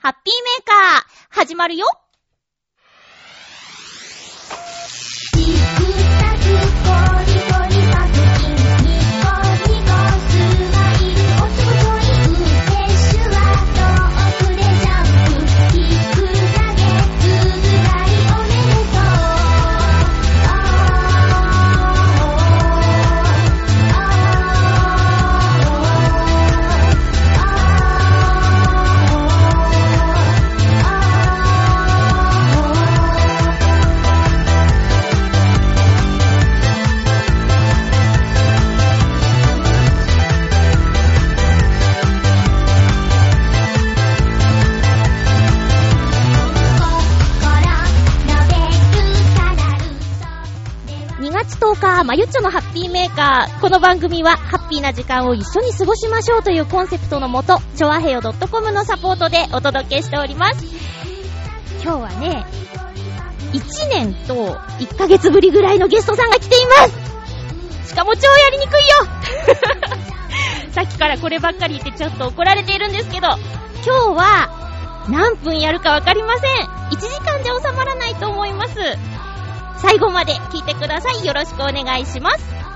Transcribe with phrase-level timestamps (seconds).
[0.00, 1.84] ハッピーメーカー、始まるよ。
[51.98, 53.60] 月10日、まゆっちょのハッピーメーカー。
[53.60, 60.64] この番組は、ハッピーな時間を一緒に過ごしましょうというコンセプトのもと、ちょわへよ .com のサポートでお届けしております。
[61.82, 62.46] 今日はね、
[63.52, 66.72] 1年と1ヶ月ぶりぐらいのゲストさんが来ていま
[67.84, 68.86] すしかも超やりにくいよ
[70.72, 73.36] さっきからこればっかり言ってちょっと怒られているんですけど、今
[73.84, 76.66] 日は何分やるかわかりません。
[76.90, 78.74] 1時間じゃ収まらないと思います。
[79.80, 81.24] 最後まで聞いてください。
[81.24, 82.67] よろしくお願いします。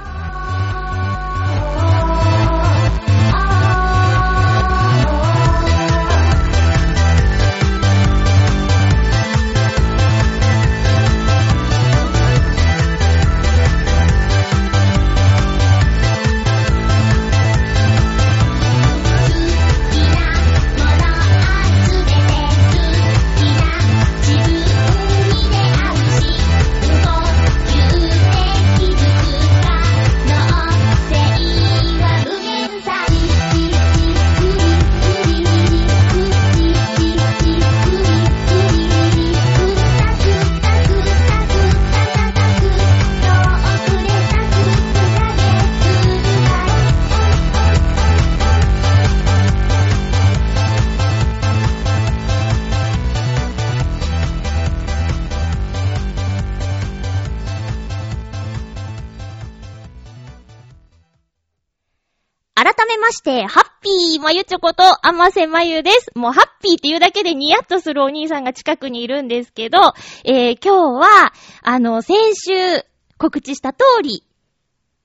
[62.62, 66.12] 改めまして、ハッピーまゆちょこと、あませまゆです。
[66.14, 72.84] もうハッピーっていうだけでニヤッとするお兄さんが近くにいるんですけど、えー、今日は、あの、先週
[73.18, 74.22] 告知した通り、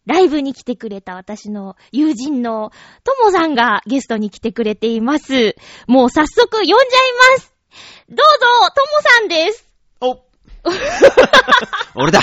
[0.05, 2.71] ライブに来てくれた私の友人の
[3.03, 5.55] ともさんがゲストに来てくれています。
[5.87, 6.79] もう早速呼んじゃい
[7.37, 7.53] ます。
[8.07, 8.25] どうぞ、
[8.75, 9.67] ともさんです。
[9.99, 10.19] お
[11.95, 12.21] 俺だ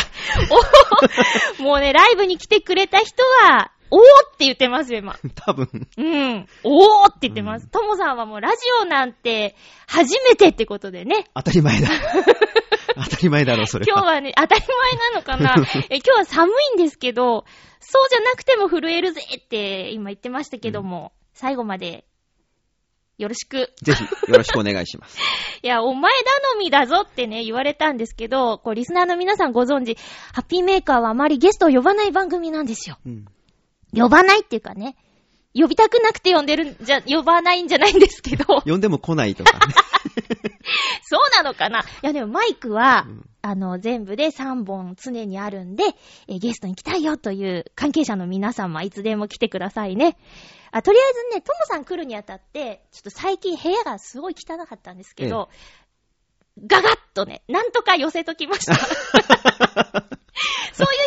[1.59, 5.17] おもうね、ライブに来てくれた人は、おーって言ってますよ、今。
[5.37, 5.69] 多分。
[5.97, 6.49] うん。
[6.65, 7.65] おーって言ってます。
[7.65, 9.55] うんともさんはもうラジオなんて
[9.87, 11.27] 初めてってことでね。
[11.35, 11.89] 当たり前だ。
[12.97, 14.01] 当たり前だろ、それは。
[14.01, 15.55] 今日はね、当たり前なのかな？
[15.91, 17.45] え今日は寒いんですけど、
[17.79, 22.05] そうじゃなくても震えるぜって今言ってましたけども、最後まで
[23.17, 23.73] よろしく。
[23.81, 25.19] ぜひ、よろしくお願いします。
[25.63, 29.97] いや、お前頼みだぞってね、言われたんですけど、こう、リスナーの皆さんご存知、
[30.33, 32.99] ハッピーメーカーはあまりゲストを呼ばない番組なんですよ。
[33.07, 33.25] うん。
[33.95, 34.97] 呼ばないっていうかね、
[35.55, 39.75] 呼びたくなくて呼んでるんじゃ、呼ばないんじゃないんですけど、 呼んでも来ないとかね。
[41.03, 41.81] そうなのかな？
[41.81, 45.85] いやでもマイクは、うんあの、全部で3本常にあるんで、
[46.29, 50.17] えーゲストに来たいよという関係者の皆様、いつでも来てくださいね。
[50.71, 55.51] あ、とりあえずね、ともさん来るにあたって、ちょっと最近部屋がすごい汚かったんですけど、
[56.63, 58.75] ガガッとね、なんとか寄せときました。
[60.75, 61.05] そういう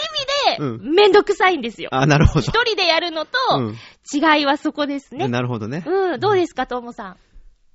[0.58, 1.90] 意味で、うめんどくさいんですよ。
[1.92, 2.40] あ、なるほど。
[2.42, 3.78] 一人でやるのと、うん。
[4.14, 5.28] 違いはそこですね。
[5.28, 5.84] なるほどね。
[5.86, 7.18] うん、どうですか、ともさん。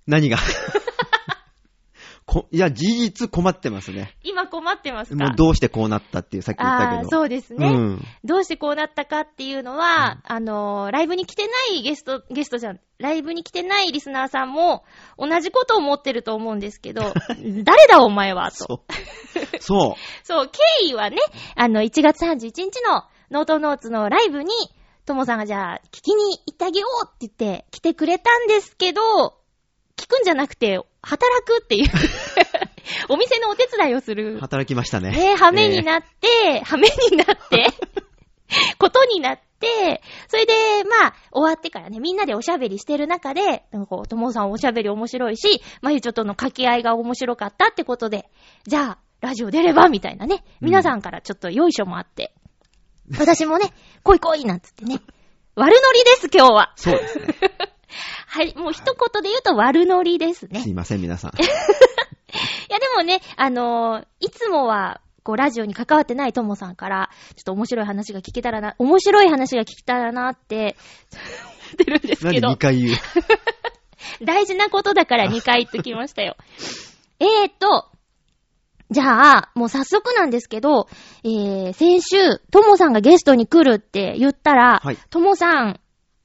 [0.06, 0.38] 何が？
[2.32, 4.16] こいや、事実困ってますね。
[4.22, 5.22] 今困ってますか？
[5.22, 7.10] もうどうしてこうなったっていう、さっき言ったけど。
[7.10, 7.66] そうですね。
[7.68, 8.04] うん。
[8.24, 14.84] どうしてこうなったかっていうのは、あのーライブに来てないゲスト、ゲストじゃん、ライブに来てないリスナーさんも、
[15.18, 17.02] 同じことを思ってると思うんですけど、
[17.64, 18.56] 誰だお前は、と。
[18.56, 19.60] そう。
[19.60, 20.00] そう。
[20.24, 21.18] そう、経緯はね、
[21.54, 24.50] あの、1月31日のノートノーツのライブに、
[25.04, 29.41] ともさんがじゃあ、聞きに行ってあげようって言って来てくれたんですけど、
[29.96, 31.88] 聞くんじゃなくて、働くっていう、
[33.08, 34.38] お店のお手伝いをする。
[34.40, 35.10] 働きましたね。
[35.10, 37.66] ね、ハメになって、ハメになって、
[38.78, 40.52] ことになって、それで、
[40.84, 48.28] まあ、終わってからね、みんなでおしゃべりしてる中で、なんかこう、ともさんおしゃべり面白いし、まゆちょとの掛け合いが面白かったってことで、
[48.66, 52.34] じゃあ、ラジオ出ればみたいなね、皆さんからちょっとよいしょもあって、
[53.18, 53.72] 私もね、
[54.02, 55.00] 来い来いなんつってね、
[55.54, 56.72] 悪ノリです、今日は。
[56.76, 57.26] そうですね。
[58.26, 60.60] はい、もう一言で言うと悪ノリですね。
[60.62, 61.30] すいません、皆さん。
[61.40, 61.44] い
[62.68, 70.76] やでもね、あのーいつもは、こう、ラジオに関わってないともさんから、ちょっと面白い話が聞けたらな、面白い話が聞けたらなって、
[71.12, 72.96] 思ってるんですなんでけど2、回言う？
[74.24, 76.36] 大事なことだから2回言っときましたよ。
[77.20, 77.88] えーと、
[78.90, 80.88] じゃあ、もう早速なんですけど、
[81.24, 85.80] えー、先週、ともさんがゲストに来るって言ったら、はいともさん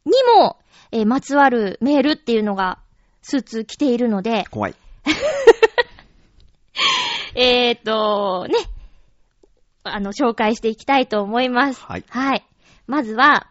[0.05, 0.57] にも、
[0.91, 2.79] えーまつわるメールっていうのが、
[3.21, 4.75] スーツ来ているので、怖い。
[7.35, 8.55] えーと、ね、
[9.83, 11.81] あの、紹介していきたいと思います。
[11.83, 12.45] はいはい。
[12.87, 13.47] まずは、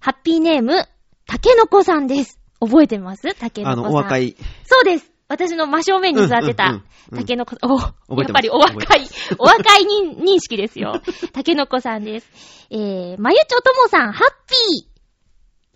[0.00, 0.86] ハッピーネーム、
[1.26, 2.38] たけのこさんです。
[2.60, 3.34] 覚えてます？
[3.34, 3.94] たけのあの、こさん。
[3.94, 4.36] お若い。
[4.64, 5.10] そうです。
[5.28, 6.80] 私の真正面に座ってた
[7.14, 7.78] たけのこ、お、
[8.18, 9.06] やってぱりお若い、
[9.38, 11.00] お若いに 認識ですよ。
[11.32, 12.28] たけのこさんです。
[12.70, 14.89] えー、まゆちょともさん、ハッピー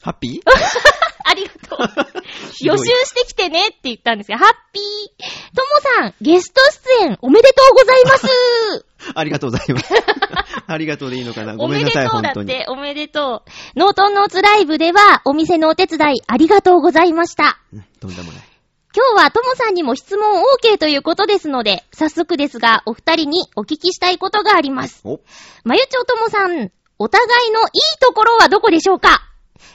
[0.05, 0.51] ハッピー？
[1.27, 1.89] ありがとう。
[2.63, 4.37] 予習してきてねって言ったんですよ。
[4.37, 5.57] ハッピー。
[5.57, 6.61] ともさん、ゲスト
[7.01, 8.87] 出演おめでとうございます。
[9.17, 9.87] ありがとうございます。
[10.67, 11.57] ありがとうでいいのかな？
[11.57, 12.23] ごおめんなさい、めでとう。
[12.23, 13.79] だって、おめでとう。
[13.79, 17.59] ノートンノーツライブでは、お店のお手伝いありがとうございました。
[17.73, 18.43] うんとんでもない。
[18.95, 25.01] 今日はともさんにも質問 OK ということですので、早速ですが、お二人にお聞きしたいことがあります。
[25.05, 25.21] お、
[25.65, 29.23] まゆちょともさん、お互いのいいところはどこでしょうか？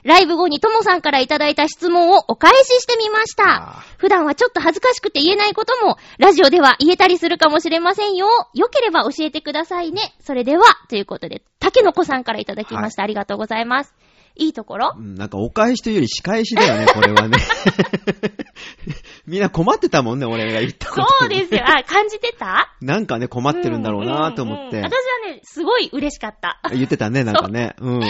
[0.03, 3.83] ライブ後にともさんからいただいた質問をお返ししてみました。
[3.97, 8.27] 普段はちょっと恥ずかしくて言えないことも、ラジオでは言えたりするかもしれませんよ。
[8.53, 10.13] よければ教えてくださいね。
[10.21, 13.03] それでは、ということで、たけのこさんからいただきました。
[13.03, 13.93] ありがとうございます。
[14.35, 14.93] いいところ？
[14.97, 17.37] うんなんかお返しというより仕返しだよね、これはね。
[19.29, 21.07] みんな困ってたもんね、俺が言ったこと。
[21.19, 21.61] そうですよ。
[21.63, 22.75] あ、感じてた？
[22.81, 24.91] なんかね、困ってるんだろうなと思ってうんうんうん。
[24.91, 24.93] 私
[25.27, 26.59] はね、すごい嬉しかった。
[26.73, 27.75] 言ってたね、 なんかね。
[27.79, 28.01] うん。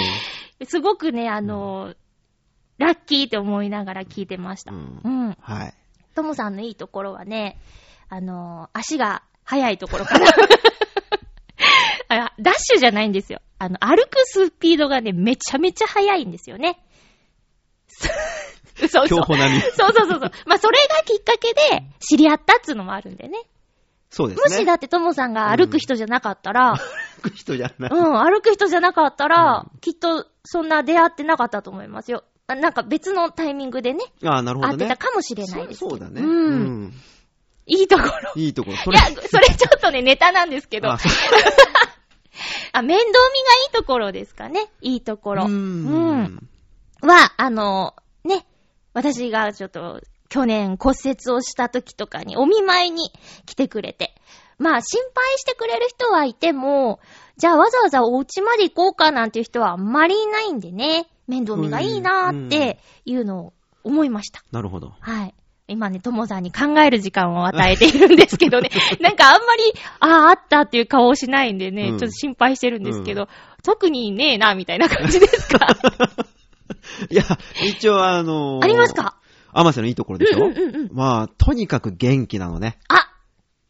[0.65, 1.95] すごくね、あのー
[2.77, 4.71] ラッキーって思いながら聞いてました。
[4.71, 4.79] うう
[5.09, 5.37] んん。
[5.41, 5.73] はい。
[6.15, 7.57] ともさんのいいところはね、
[8.07, 10.27] あのー足が速いところかな。
[12.07, 13.41] あダッシュじゃないんですよ。
[13.57, 16.79] あの、歩くスピードがね、めちゃめちゃ速いんですよね。
[18.79, 19.07] そうそう。
[19.07, 19.61] 競歩並み。
[19.61, 20.31] そうそうそうそう。
[20.45, 23.39] まあ、それがきっかけで知り合ったっつうのもあるんでね。
[24.09, 24.55] そうですね。
[24.55, 27.91] もしだってともさんが歩く人じゃなかったら、歩く人じゃない。
[27.91, 32.23] うん、歩く人じゃなかったら、きっとそんな出会ってなかったと思いますよ。
[32.47, 34.85] あなんか別のタイミングでね、ああ、なるほどね。
[34.85, 35.91] 会ってたかもしれないですけど。
[35.91, 36.21] そうだね。
[36.21, 36.83] うん。
[36.85, 36.93] ん。
[37.67, 38.31] いいところ。
[38.35, 38.77] いいところ。
[38.77, 40.89] そいや、それちょっとね、ネタなんですけど。
[40.89, 41.11] ああ、そう
[42.81, 43.05] 面倒見がい
[43.69, 44.71] いところですかね。
[44.81, 45.45] いいところ。
[45.45, 46.49] ううんん。
[47.01, 48.03] は、あの、ね、
[48.93, 53.11] 私がちょっと、去年骨折をした時とかにお見舞いに
[53.45, 54.13] 来てくれて。
[54.59, 56.99] まあ、心配してくれる人はいても、
[57.37, 63.53] じゃあわざわざお家まで行こうかなんていう人はあんまりいないんでね、面倒見がいいなーっていうのを
[63.83, 64.43] 思いました。
[64.51, 64.93] なるほど。
[64.99, 65.33] はい。
[65.69, 68.69] 今ね、ともさんに考える時間を与えているんですけどね。
[68.99, 69.63] なんかあんまり、
[69.99, 73.29] ああ、あったっていう顔をしないんでね、うんちょっと心配してるんですけど、
[73.63, 75.67] 特にねえな、みたいな感じですか？
[77.09, 77.23] いや、
[77.65, 79.17] 一応あのーありますか？
[79.51, 80.45] アマセのいいところでしょ？
[80.45, 82.79] うんうんうんうんまあ、とにかく元気なのね。
[82.87, 83.11] あ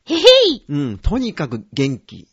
[0.06, 0.20] へへ
[0.52, 2.28] いうん、とにかく元気。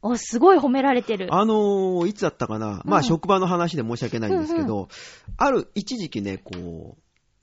[0.00, 1.28] お、すごい褒められてる。
[1.34, 4.88] あのーいつだったかな、まうんあ職場の話で申し訳ないんですけど、
[5.36, 7.00] ある一時期ね、こう、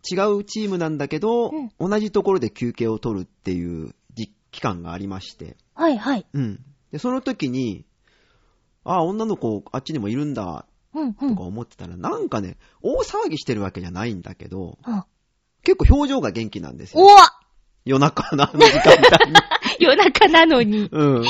[0.10, 6.26] 違うチームなんだけど、同じところで休憩を取るっていう時期間がありまして、はいはい。
[6.34, 6.60] うん。
[6.92, 7.86] で、その時に、
[8.86, 10.62] ああ、女の子あっちにもいるんだ、うんう
[10.96, 11.44] とんか。
[11.44, 15.06] 思ってたら、なんかね、大騒ぎしてるわけじゃないんだけど、あ
[15.64, 17.04] 結構表情が元気なんですよ。
[17.04, 17.10] お
[17.86, 19.38] 夜中のあの時間帯に。
[19.80, 20.90] 夜中なのに。
[20.92, 21.24] うん。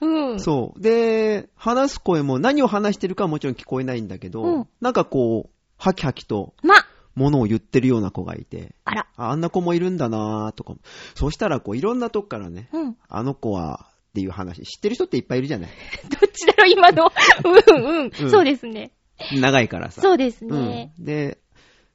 [0.00, 0.40] うん。
[0.40, 0.80] そう。
[0.80, 6.74] で、話す声も何を話してるかはもちろん聞こえないんだけど、うんなんかこう、ハキハキとま、
[7.14, 9.06] 物を言ってるような子がいて、あら。
[9.16, 10.78] ああんな子もいるんだなーとかも。
[11.14, 12.96] そうしたらこう、いろんなとこからね、うん。
[13.08, 15.70] あの子は、っていう話、知ってる人っていっぱいいるじゃない
[16.10, 17.10] どっちだろう、今の。
[17.44, 18.10] うんうん。
[18.18, 18.92] うんそうですね。
[19.32, 20.02] 長いからさ。
[20.02, 20.92] そうですうんね。。
[20.98, 21.38] で、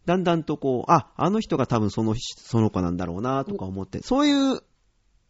[0.05, 4.61] だんだんとこう、あ、あの人が多分その、その子なんだろうなとか思って、そういう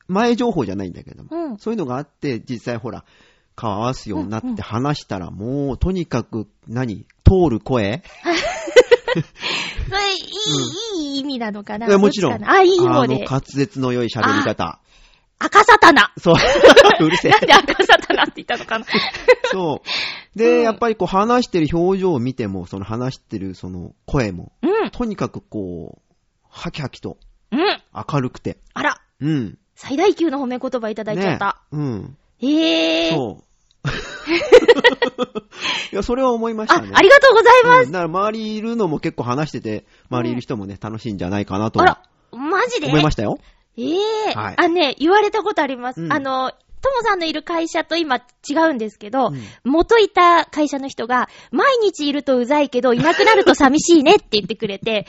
[0.08, 1.58] 前情報じゃないんだけども、うん。
[1.58, 3.04] そういうのがあって、実際ほら、
[3.56, 7.06] 顔合わすようになっうんうんて話したら、もう、とにかく、何？
[7.26, 8.04] 通る声？
[9.88, 10.18] それ、い
[11.00, 11.98] い、いい意味なのかな？
[11.98, 13.26] もちろんあ、いいあの方で。
[13.26, 14.80] 滑舌の良い喋り方。
[15.40, 16.12] 赤サタナ。
[16.18, 16.36] そう。
[17.06, 17.38] うるせえな。
[17.38, 18.86] んで赤サタナって言ったのかな
[19.52, 19.74] そう。
[19.74, 19.80] うん
[20.38, 24.92] で、やっぱりこう話してる表情を見ても、その話してるその声も、うん。
[24.92, 26.16] とにかくこう、
[26.48, 27.18] ハキハキと
[27.52, 27.60] うん。
[28.12, 28.60] 明るくて。
[28.76, 29.58] あら、うん。
[29.76, 31.62] 最大級の褒め言葉いただいちゃった。
[31.72, 32.18] ねうん。
[32.40, 33.12] へえ。
[33.12, 33.44] そう。
[35.92, 36.92] いや、それは思いましたあ、ね。
[36.94, 37.86] ありがとうございます。
[37.86, 42.02] うんだから周りいるのも結構話してて、周りいる人もね、楽しいんじゃないかなとあら、
[42.32, 42.88] マジで？
[42.88, 43.40] 思いましたよ。
[43.78, 46.02] ええはいあ、ね、言われたことあります。
[46.02, 55.06] うんあの、ともさんのいる会社と今違うんですけど、うん元いた会社の人が、毎日いるとうざいけど、いなくなると寂しいねって 言ってくれて、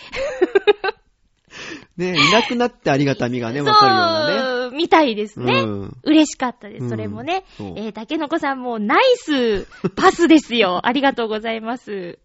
[1.97, 4.69] ね、いなくなってありがたみがね、わかるようなね。
[4.71, 5.61] そう、みたいですね。
[5.63, 7.45] うん嬉しかったです、うんそれもね。
[7.57, 10.87] そうえー、竹の子さんもナイス パスですよ。
[10.87, 12.19] ありがとうございます。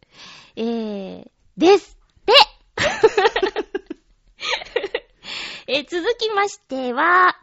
[0.56, 1.26] えー、
[1.58, 1.98] です。
[2.26, 2.34] で、
[5.68, 7.38] えー続きましては、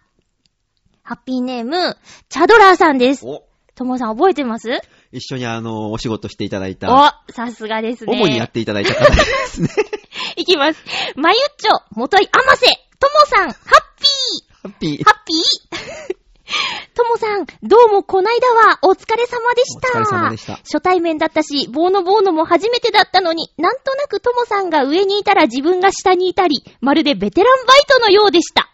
[1.03, 1.97] ハッピーネーム、
[2.29, 3.25] チャドラーさんです。
[3.27, 4.69] お、ともさん覚えてます？
[5.13, 8.13] 一緒にあの、お仕事していただいた、お、さすがですね。
[8.21, 9.69] 主にやっていただいた方ですね。
[10.37, 10.81] いきます。
[11.17, 12.73] まゆっちょ、もといあませ、と
[13.09, 13.59] もさん、ハッ
[13.99, 15.05] ピーハッピー。
[15.05, 16.17] ハッピー
[16.95, 19.99] ともさん、どうもこないだはお疲れ様でした。
[19.99, 28.69] お疲れ様でした初対面だったし、ボーノボーノも初めてだったのに、なんとなくともさんが上にいたら自分が下にいたり、まるでベテランバイトのようでした。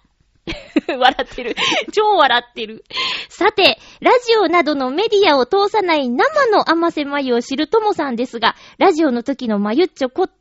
[0.89, 1.57] 笑ってる。
[1.93, 2.85] 超笑ってる。
[3.29, 10.33] さて、ラジオなどのメディアを通さない生の甘瀬まゆを知るともさんですが、ラジオの時のまゆっちょこと、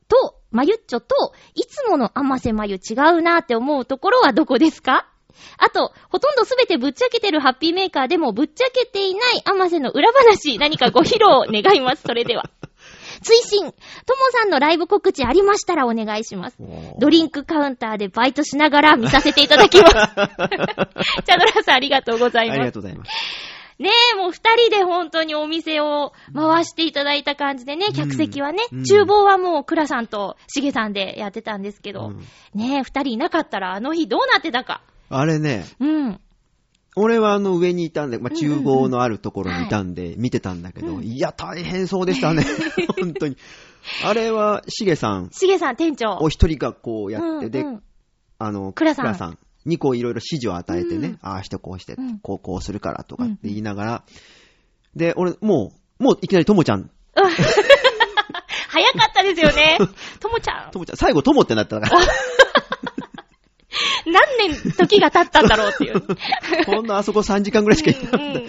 [0.51, 1.15] まゆっちょと、
[1.55, 5.07] いつもの甘瀬まゆ違うなって思うところはどこですか？
[5.57, 12.03] あと、ほとんどすべてぶっちゃけてるハッピーメーカーでもぶっちゃけていない甘瀬の裏話、何かご披露を願います。
[12.05, 12.49] それでは。
[13.21, 13.73] 追伸、とも
[14.31, 16.57] さんのライブ告知ありましたらお願いします。
[16.99, 19.93] ドリンクカウンターでバイトしながら見させていただきます。
[19.95, 22.71] チャドラーさんありがとうございますありが。
[22.71, 23.11] とうございます。
[23.77, 32.19] ねえ、もう二人で本当にお店を回していただいた感じでね、客席はね、うん厨房はもう倉さんとしげさんでやってたんですけど、うん
[32.53, 34.81] ねえ、二人いなかったらあの日どうなってたか。
[35.09, 36.19] あれね、うん。
[36.95, 42.45] 俺はあの上にいたんで、まあ、うんうんうん厨房のあるところにいたんで、見てたんだけど、うんいや、大変そうでしたね。
[42.99, 43.37] 本当に。
[44.03, 46.17] あれは、しげさん、しげさん店長。
[46.21, 47.83] お一人がこうやって、でうんうん、
[48.39, 54.03] あの、倉さんにこういろいろ指示を与えてね、うんああしてこうしてうん、こうこうするからとかって言いながら、
[54.95, 56.89] で、俺、もう、もういきなりともちゃん、う ん
[58.69, 59.77] 早かったですよね。
[60.19, 60.71] ともちゃん。
[60.71, 61.99] ともちゃん、最後ともってなったから、
[64.05, 66.03] 何年時が経ったんだろうっていう。
[66.65, 68.25] ほんのあそこ3時間ぐらいしかいなかった。
[68.25, 68.47] うんうん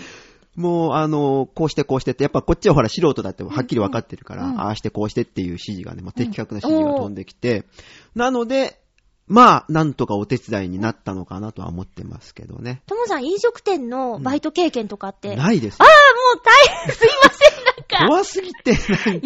[0.56, 7.66] もう、あの、こうしてこうしてって、やっぱこっちはほら素人だってはっきり分かってるから、うんうんああしてこうしてっていう指示がね、まあ、的確な指示が飛んできて、
[8.14, 8.80] なので、
[9.26, 12.80] まあ、なんとかお手伝いになったのかなとは思ってますけどね。
[12.87, 15.33] ともさん飲食店のバイト経験とかって？
[15.33, 15.85] あないですあ、。
[15.85, 18.06] もう大変、すいません、なんか。
[18.09, 18.71] 怖すぎて。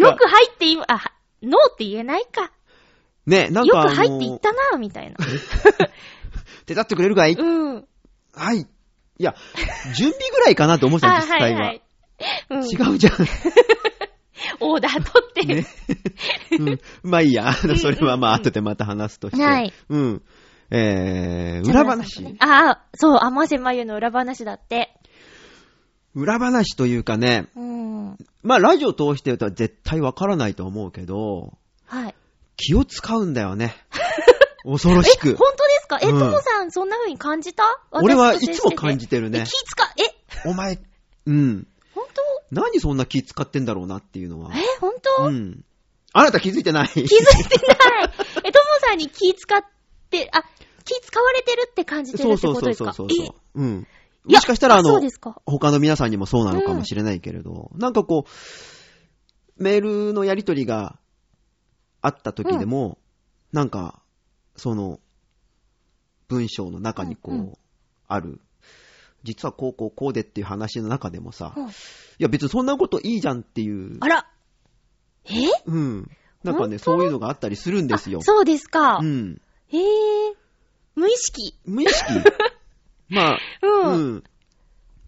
[0.01, 2.51] よく入ってい、あ、はノーって言えないか。
[3.27, 5.17] ね、なんよかあのく入っていったな、みたいな。
[6.67, 7.85] 手伝ってくれるかい、うん。
[8.35, 8.61] はい。
[8.61, 8.67] い
[9.19, 9.35] や、
[9.95, 11.47] 準備ぐらいかなと思ってた、あ、実際は。
[11.47, 11.83] はいはい。
[12.51, 13.15] うん、違うじゃん。
[14.61, 15.47] オーダー取って。
[15.47, 15.67] ね。
[16.59, 16.81] うん。
[17.11, 17.53] まあいいや。
[17.53, 19.43] それはまあ後でまた話すとして。
[19.43, 19.73] はい。
[19.89, 20.23] うん。
[20.71, 22.37] えー、裏話。
[22.39, 24.95] ああ、そう、甘瀬まゆの裏話だって。
[26.15, 28.19] 裏話というかね、うん。
[28.43, 32.15] まあラジオ通してるとは絶対わからないと思うけど、はい。
[32.61, 33.75] 気を使うんだよね。
[34.63, 35.39] 恐ろしえ、本く。
[35.39, 35.99] 当ですか？
[36.03, 37.65] え、とうんもさん、そんな風に感じた？
[37.93, 39.51] 俺はいつも感じじてるねえ、気。
[39.51, 39.85] 使、
[40.45, 40.79] え、お前、
[41.27, 41.67] うん。
[41.95, 42.07] 本
[42.51, 44.59] 何そんな気使ってんだろうなっていうのは当。
[44.59, 45.65] え、本当、うん。
[46.13, 47.25] あなた気づいてない気づいてない。
[48.45, 49.65] え、ともさんに気使っ
[50.11, 50.43] て、あ、
[50.85, 53.31] 気使われてるって感じてるってそうそうそうことですかそうそうえ？
[53.55, 53.87] うん。
[54.27, 55.41] いやもしかしたらあのそう、ですか。
[55.47, 60.99] 他の皆さんにもそうなのかもしれないけれど、なんかこう、メールのやりとりが
[62.03, 62.99] あった時でも、
[63.53, 64.01] なんか、
[64.57, 65.01] その、
[66.29, 67.53] 文章の中にこう、うんうん
[68.13, 68.41] ある、
[69.23, 71.71] 実はこうこうこうでっていう話の中でもさ、うんい
[72.19, 74.27] や別にそんなこといいじゃんっていう、あら。
[75.27, 75.31] え？
[75.65, 76.11] うん。
[76.43, 78.23] なんかね、そういうのがあったりするんですよあ。
[78.23, 78.97] そうですか。
[78.97, 79.41] うん。
[79.69, 80.35] へえ。
[80.97, 81.55] 無意識？
[81.65, 82.13] 無意識？
[83.09, 83.93] まあ、うん。
[83.93, 84.25] うん。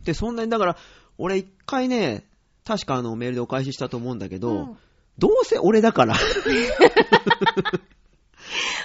[0.04, 0.76] で、そんなに、だから、
[1.18, 2.24] 俺一回ね、
[2.64, 4.76] 確かあのメールでお返ししたと思うんだけど、うん
[5.22, 6.16] どうせ俺だから、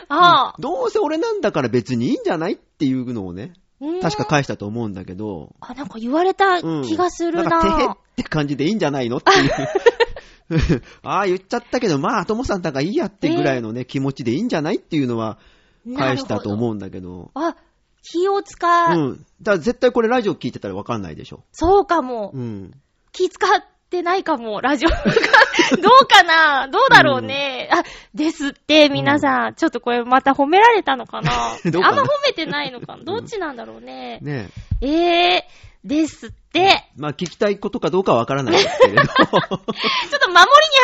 [0.07, 0.55] ああ。
[0.59, 6.83] どうせ俺なんだから別にいいんじゃないっていうのをね、うん確か返したと思うんだけど、あ、なんか言われたうん。
[6.83, 7.43] 気がするな。
[7.43, 10.83] んか、てへって感じでいいんじゃないのっていう。
[11.01, 15.39] ああ、言っちゃったけど、まあ、ともさんだからいいやってぐらいのね、気持ちでいいんじゃないっていうのは
[15.97, 16.53] 返したとう。
[16.53, 17.31] 思うんだけど。
[17.33, 17.55] あ、
[18.03, 18.99] 気を使う。
[18.99, 19.25] うん。
[19.41, 21.43] だから絶対これラジオ聞いてたらわかんないでしょ。
[21.51, 22.31] そうかも。
[22.35, 22.71] うん。
[23.11, 23.49] 気使っ
[23.89, 24.95] てないかも、ラジオが。
[25.81, 26.67] どうかな？
[26.71, 27.69] どうだろうね。
[27.71, 29.55] あ、ですって、皆さん。
[29.55, 31.31] ちょっとこれまた褒められたのかな？
[31.33, 33.03] あんま褒めてないのかな？
[33.03, 34.19] どっちなんだろうね。
[34.21, 34.49] ね
[34.81, 36.83] ええー、ですって。
[36.95, 39.03] まあ、聞きたいことかどうかはわからないですけれど。
[39.07, 39.69] ちょっと守りに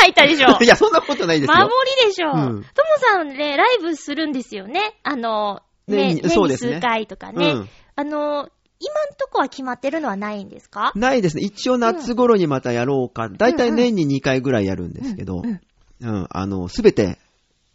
[0.01, 1.57] 入ったでしょいや、そんなことないですよ。
[1.57, 2.31] 守りでしょ。
[2.31, 2.63] とうんも
[2.99, 4.95] さんね、ライブするんですよね。
[5.03, 7.51] あの、ね、年に年にそうですね数回とかね。
[7.51, 8.49] うんあの、
[8.85, 10.91] 今んとこは決まってるのはないんですか？
[10.95, 11.43] ないですね。
[11.43, 13.29] 一応夏頃にまたやろうか。
[13.29, 15.61] だいたい年に2回ぐらいやるんですけど、うん
[16.01, 17.17] うん、あの、すべて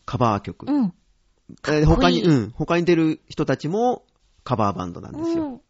[0.04, 0.66] カバー曲。
[0.66, 0.84] うん。
[0.86, 4.04] いい他に、うん、他に出る人たちも
[4.44, 5.44] カバーバンドなんですよ。
[5.44, 5.60] うん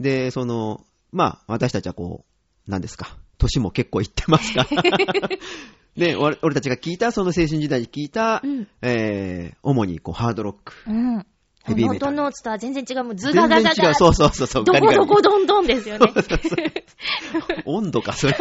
[0.00, 5.28] で、その、まあ、私たちはこう、何ですか、年も結構いってますから。
[5.94, 10.72] で、俺俺たちが聞いた、その青春時代に聞いた、うんえー、主にこう、ハードロック。
[10.86, 11.26] うん。
[11.64, 13.04] ヘビーメタルノートノーツとは全然違う。
[13.04, 13.74] もうズ全ガガガガ。
[13.74, 13.94] 然違う。
[13.94, 14.64] そうそうそうそう。
[14.64, 16.12] どこどこどんどんですよね。
[16.16, 18.36] リ温度か、それ。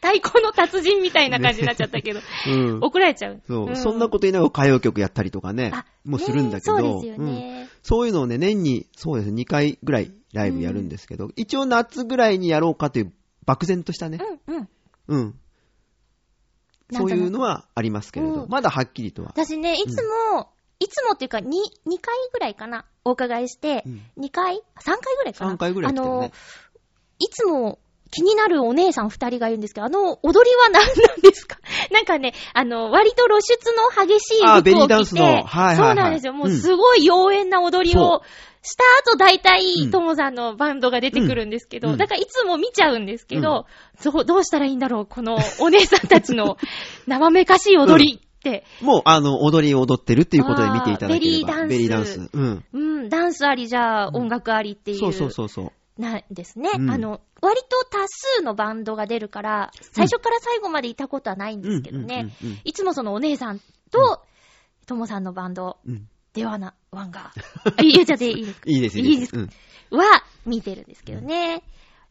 [0.00, 2.20] 太鼓の達人みたいな感じになっちゃったけど。
[2.46, 2.78] うん。
[2.80, 3.42] 怒られちゃう。
[3.46, 7.68] そう、んそんなこと言いながら歌謡曲やったりとかねあ、もうするんだけど、ねそうですようんね。
[7.82, 13.12] そういうのをね、年に、そうですね、2回ぐらいライブやるんですけど、一応夏ぐらいにやろうかという
[13.44, 14.68] 漠然としたね、うんうん。
[15.08, 15.34] うん。
[16.92, 19.28] そういうのはありますけれど、うんまだはっきりとは。
[19.28, 20.50] 私ね、いつも、
[20.82, 21.46] いつもっていうか、2、2
[22.00, 24.02] 回ぐらいかな、お伺いして、うん。
[24.24, 25.52] 2回 ?3 回ぐらいかな。
[25.54, 26.00] 3回ぐらいね。
[26.00, 26.30] あの、
[27.18, 27.78] いつも
[28.10, 31.58] 気になるお姉さん2人がいるんですけど、あの、踊りは何なんですか？
[31.90, 35.24] なんかね、あの、割と露出の激しい服を着て、あベリーダンスの。
[35.24, 35.76] はいはいはい。
[35.76, 36.32] そうなんですよ。
[36.34, 36.60] もううん。
[36.60, 38.22] すごい妖艶な踊りそを
[38.62, 39.90] した後、大体う、ん。
[39.90, 41.96] ともさんのバンドが出てくるんですけど、うん。
[41.96, 43.66] だからいつも見ちゃうんですけど、
[43.98, 46.56] そうどうしたらいいんだろう、このお姉さんたちの
[47.06, 48.20] 生めかしい踊り。
[48.80, 51.20] もう、あの、踊りを踊ってるっていうことで見ていただければ。
[51.20, 52.30] ベリーダンスベリーダンス。
[52.32, 52.64] うん。
[52.72, 54.98] うん、ダンスありじゃあ音楽ありっていう。
[54.98, 56.00] そうそうそうそう。
[56.00, 56.70] なんですね。
[56.74, 62.32] うんあの、割と多数のバンドが出るから、最初から最後までいたことはないんですけどね。
[62.40, 64.22] うんうんうんいつもそのお姉さんと、
[64.86, 67.70] ともさんのバンドうんうんではな、ワンガー。
[67.76, 68.70] あ、言っちゃっていいですか？
[68.70, 69.50] いいです、いいですかうん
[69.98, 71.62] は、見てるんですけどね。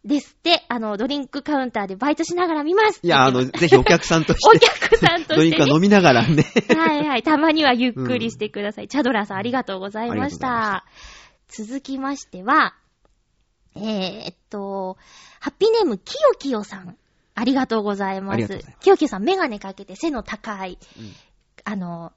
[0.03, 5.35] ですって、あの、ドリンクカウンターでバイトしながら見ますいや、あの、 ぜひお客さんとしおて、客さんとして、ね。
[5.37, 6.43] ドリンクは飲みながらね。
[6.75, 7.23] はいはい。
[7.23, 8.87] たまにはゆっくりしてください。
[8.87, 10.85] チャドラーさんありがとうございましありがとうございまた。
[11.49, 12.75] 続きましては、
[13.75, 14.97] えー、っと、
[15.39, 16.97] ハッピーネーム、きよきよさん。
[17.35, 18.79] ありがとうございますありがとうございま。
[18.79, 21.13] きよきよさん、メガネかけて背の高い、うん
[21.63, 22.11] あの、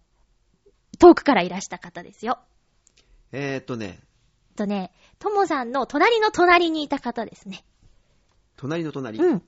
[0.99, 2.39] 遠くからいらした方ですよ。
[3.33, 3.99] えーっとね、
[4.51, 7.65] えっとね、ともさんの隣の隣にいた方ですね。
[8.57, 9.19] 隣の隣。
[9.19, 9.43] うん。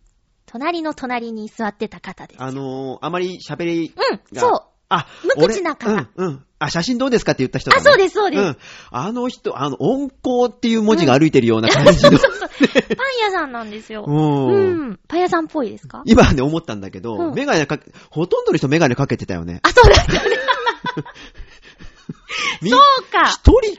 [0.46, 2.42] 隣の隣に座ってた方です。
[2.42, 4.62] あのー、あまり喋りうん、がそう。
[4.88, 6.46] あ、無口な方俺うん、うん。
[6.60, 7.84] あ、写真どうですかって言った人だ、あ、ね。
[7.84, 8.42] そうです、そうです。
[8.42, 8.56] うん。
[8.90, 12.10] あの人、あの、温厚っていう文字が歩いてるような感じの。
[12.10, 12.20] パン
[13.20, 14.04] 屋さんなんですよ。
[14.06, 15.00] うんうん。
[15.08, 16.02] パン屋さんっぽいですか？
[16.06, 19.58] 今ね、思ったんだけど、うんメガネかけ、ほとんどの人メガネかけてたよね。
[19.64, 20.20] あ、そうだったね。
[22.62, 23.28] み そうか。
[23.30, 23.78] 一人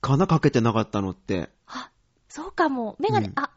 [0.00, 1.50] かなかけてなかったのって。
[1.66, 1.90] あ、
[2.28, 2.96] そうかも。
[2.98, 3.50] メガネ、うんあ、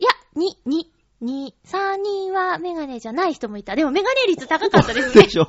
[0.00, 3.76] いや、に、に、に、三人はメガネじゃない人もいた。
[3.76, 5.30] でもメガネ率高かったですねで。
[5.30, 5.48] しょ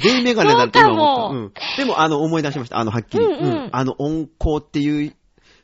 [0.00, 1.22] 全員メガネだって今思った。
[1.22, 1.52] そうかもうん。
[1.76, 2.78] でも、あの、思い出しました。
[2.78, 3.24] あの、はっきり。
[3.24, 3.34] うんう
[3.66, 5.14] んあの、温厚っていう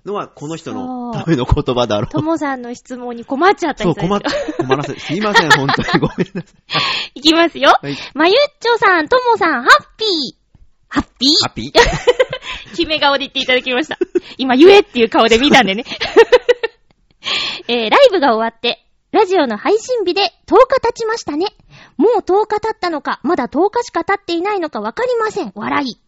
[0.04, 2.12] のは、この人のそうための言葉だろう。
[2.12, 6.52] ともさんの質問に困っちゃったそう、人ですよ困っ、困らせ、すいません、本当にごめんなさ
[7.14, 7.18] い。
[7.18, 7.78] いきますよ。
[7.80, 7.96] はい。
[8.14, 10.42] まゆっちょさん、ともさん、ハッピー。
[10.88, 11.30] ハッピー？
[11.42, 11.72] ハッピー？
[12.76, 13.96] 決め顔で言っていただきました。
[14.36, 15.84] 今、言えっていう顔で見たんでね。
[17.68, 21.46] えー、ライブが終わって、ラジオの配信日で10日経ちましたね。
[21.96, 25.52] もう10日経ったのか、まだ10日しか経っていないのかわかりません。
[25.54, 25.98] 笑い。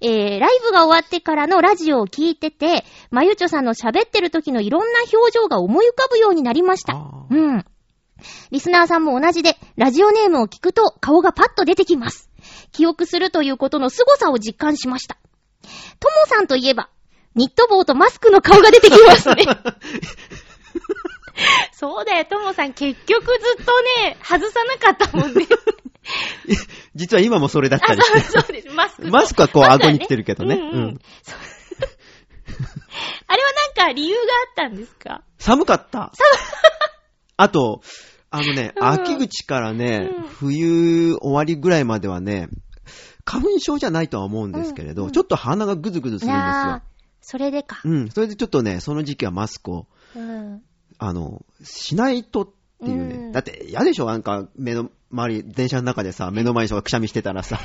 [0.00, 6.94] えー、ライブが終わってからのラジオを聞いてて、まゆちょさんの喋ってる時のいろんな表情が思い浮かぶようになりました。
[6.94, 7.64] うん。
[8.50, 12.30] リスナーさんも同じで、ラジオネームを聞くと顔がパッと出てきます。
[12.72, 15.16] 記憶するということの凄さを実感しました。
[16.00, 16.88] ともさんといえば、
[17.34, 19.44] ニット帽とマスクの顔が出てきますね。
[21.72, 23.72] そうだよ、ともさん結局ずっと
[24.04, 25.46] ね、外さなかったもんね。
[26.94, 28.20] 実は今もそれだったあ、りして。
[28.20, 28.68] そうです。
[28.70, 29.08] マスクと。
[29.10, 30.98] マスクはこう顎に来てるけどねうんうん
[33.30, 35.22] あれはなんか理由があったんですか？
[35.38, 36.12] 寒かった。
[37.36, 37.82] あと、
[38.30, 42.48] あのね、うん秋口からね、うん冬終わりぐらいまではね、
[43.24, 46.82] 花粉症じゃないとは思うんですけれど、うんうんちょっと鼻がぐずぐずするんですよ。
[47.20, 47.80] それでか。
[47.84, 48.10] うん。
[48.10, 50.62] それでちょっとね、その時期はマスクを、うん。
[50.98, 52.48] あの、しないとっ
[52.84, 53.14] ていうね。
[53.14, 54.06] うんだって嫌でしょ？
[54.06, 57.58] なんか、目の周り、電車の中でさ、目の前に人がくしゃみしてたらさ。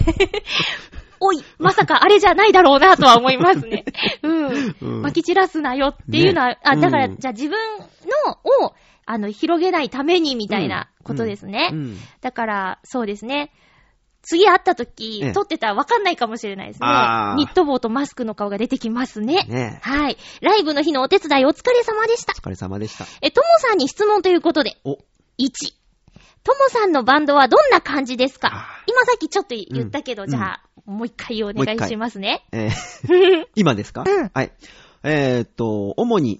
[1.19, 3.85] おい、まさかあれじゃないだろうなとは思いますね。
[4.23, 4.75] うん。
[4.81, 8.73] うん撒き散らすなよっていうのは、ねあ、だから、うんじゃあ自分のを、
[9.05, 11.69] あの、広げないためにみたいなことですね。
[11.71, 11.97] うん。
[12.21, 13.51] だから、そうですね。
[14.23, 16.87] 次会った時、ええ撮ってたらわかんないかもしれないですね。
[17.37, 19.45] ニット帽とマスクの顔が出てきますね。
[19.49, 19.89] ねえ。
[19.89, 20.17] はい。
[20.41, 22.41] ライブの日のお手伝いお疲れ様でしたお。
[22.41, 23.05] 疲れ様でした。
[23.21, 24.97] え、ともさんに質問ということで、お、1。
[26.43, 28.49] ともさんのバンドはどんな感じですか？
[28.53, 32.45] あ今さっきちょっと言ったけど、うんじゃあ、もう一回お願いしますね。
[32.51, 34.03] えー 今ですか？
[34.07, 34.51] うんはい。
[35.03, 36.39] えーっと、主に、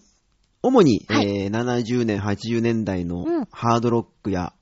[0.61, 4.53] 主に、はいえー70年、80年代のうんハードロックや、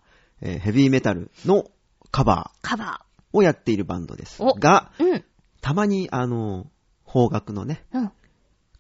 [0.42, 1.66] えーヘビーメタルの
[2.12, 5.06] カバカバーをやっているバンドですおが、ー。
[5.06, 5.26] うん。
[5.62, 6.67] たまに、あの、
[7.06, 8.12] 邦楽のね、うん。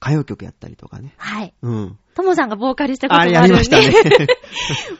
[0.01, 1.13] 歌謡曲やったりとかね。
[1.17, 1.53] はい。
[1.61, 1.99] うん。
[2.15, 3.39] ともさんがボーカルしたこともあるんで。
[3.39, 4.27] やりましたね。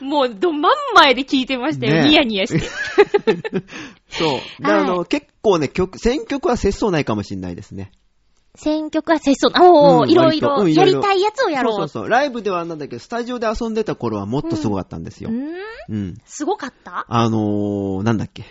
[0.00, 2.04] もう、ど真ん前で聞いてましたよ。
[2.04, 2.60] ねニヤニヤして。
[4.10, 4.62] そう。
[4.62, 7.90] で、あの、結構ね、曲、選曲は節操ないかもしれないですね。
[8.54, 9.48] 選曲は節操。
[9.48, 11.72] おー、うんいろいろ、やりたいやつをやろう。
[11.72, 12.08] そうそうそう。
[12.08, 15.30] ライブではなんだけど、スタジオで遊んでた頃はもっとすごかったんですよ。
[15.30, 15.54] うーん
[15.88, 16.14] うん。
[16.26, 17.06] すごかった？
[17.08, 18.44] あのー、なんだっけ。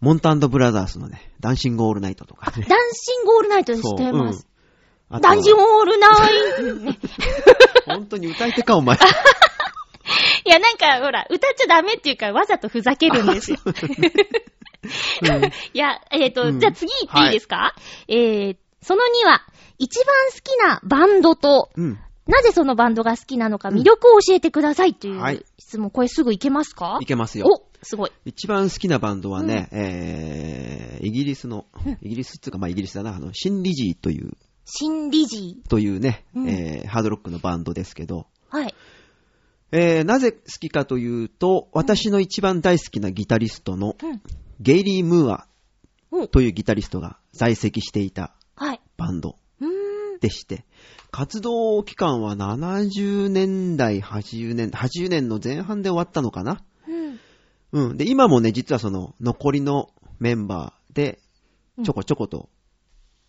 [0.00, 2.66] モンタブラザースのね、ダンシングオールナイトとかね。
[2.66, 4.46] ダンシングオールナイトで知ってます。
[5.10, 5.20] うん。
[5.20, 6.12] ダンシングオールナイ
[6.56, 6.62] ト。
[6.76, 6.98] ね
[7.86, 8.96] 本当に歌い手か、お前。
[10.46, 13.58] いや、なんか、ほら、歌っちゃダメっていうからわざとふざけるんですよ。
[13.64, 17.74] うんいや、えっ、と、うんじゃあ次行っていいですか、
[18.08, 19.42] えー、その2は、
[19.78, 21.98] 一番好きなバンドと、うん。
[22.26, 26.98] なぜそのバンドが好きなのかうん魅力を教えてくださいといはいう質問、これすぐいけますか？
[27.00, 27.46] いけますよ。
[27.46, 28.12] おすごい。
[28.24, 35.56] 一番好きなバンドはね、えー、イギリスのうん、イギリスっていうか、まあイギリスだな、あの、シン・リジーという、新理事。
[35.68, 38.74] というね、うんえー、ハードロックのバンドですけど、はい。
[39.72, 44.22] えー、なぜ好きかというと、私の一番大好きなギタリストの、うん。
[44.60, 45.46] ゲイリー・ムーア
[46.12, 46.28] うん。
[46.28, 48.80] というギタリストが在籍していたはい。
[48.96, 50.20] バンドうーん。
[50.20, 50.64] でして、
[51.10, 56.62] 活動期間は70年代、80年、80年の前半で終わったのかな
[57.72, 57.84] うん。
[57.90, 57.96] うん。
[57.96, 61.18] で、今もね、実はその、残りのメンバーで、
[61.84, 62.48] ちょこちょこと、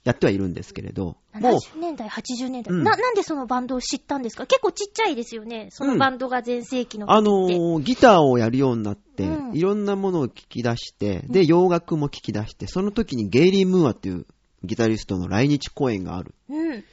[0.04, 4.48] やってはいるんですけれど、もう、70年代、80年代、うんな、なんでそのバンドを知ったんですか？
[4.48, 5.68] 結構ちっちゃいですよね。
[5.72, 7.18] そのバンドが全盛期の時って。
[7.20, 14.26] あのーギターをやるようになって、うんいろんなものを聞き出して、で、洋楽も聞き出して、その時にゲイリー・ムーアっていう
[14.64, 16.34] ギタリストの来日公演がある。
[16.50, 16.80] うん。
[16.82, 16.86] で、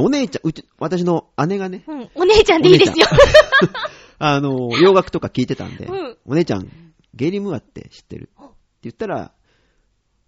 [0.00, 2.10] お姉ちゃん、うち、私の姉がね、うん。
[2.16, 3.06] お姉ちゃんでいいですよ。
[4.18, 6.68] あのー洋楽とか聞いてたんで、うんお姉ちゃん、
[7.16, 8.30] ゲイリー・ムーアって知ってる？
[8.38, 9.32] って言ったら、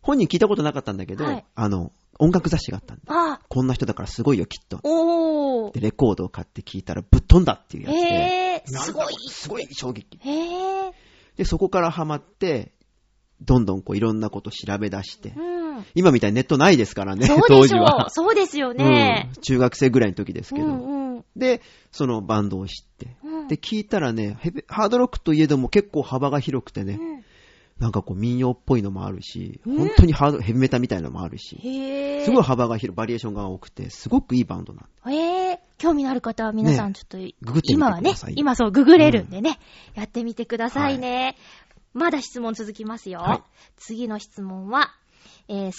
[0.00, 3.02] 本人聞いたことなかったんだけど、はいあの、音楽雑誌があったんだ。
[3.08, 3.40] ああ。
[3.48, 4.80] こんな人だからすごいよ、きっと。
[4.82, 5.72] おー。
[5.74, 8.00] で、レコードを買って聞いたらぶっ飛んだっていうやつで。
[8.00, 8.72] へー。
[8.72, 9.16] なんだすごいこれ。
[9.28, 10.18] すごい衝撃。
[10.20, 10.92] へー。
[11.36, 12.72] で、そこからハマって、
[13.40, 15.84] どんどんこういろんなこと調べ出して、うん。
[15.94, 18.10] 今みたいにネットないですからね、そうでしょう当時は。。
[18.10, 19.30] そうですよね。
[19.36, 20.66] うん中学生ぐらいの時ですけど。
[20.66, 21.07] うんうん。
[21.36, 21.60] で、
[21.92, 23.16] そのバンドを知って。
[23.24, 27.24] うんで、聞いたらね、ヘビハードロックといえども結構幅が広くてね、うん
[27.78, 31.60] なんかこう民謡っぽいのもあるし、うん本当にハード、ヘビメタみたいなのもあるし。
[32.24, 35.58] すごい幅が広い、バリエーションが多くて、すごくいいバンドなんへー。
[35.78, 39.60] 興味のある方は皆さんねちょっと、ググってみて今はねください、今そう、ググれるんでね、
[39.94, 41.36] やってみてくださいね。
[41.94, 43.20] まだ質問続きますよ。
[43.20, 43.42] はい
[43.76, 44.92] 次の質問は、
[45.46, 45.72] えー、3、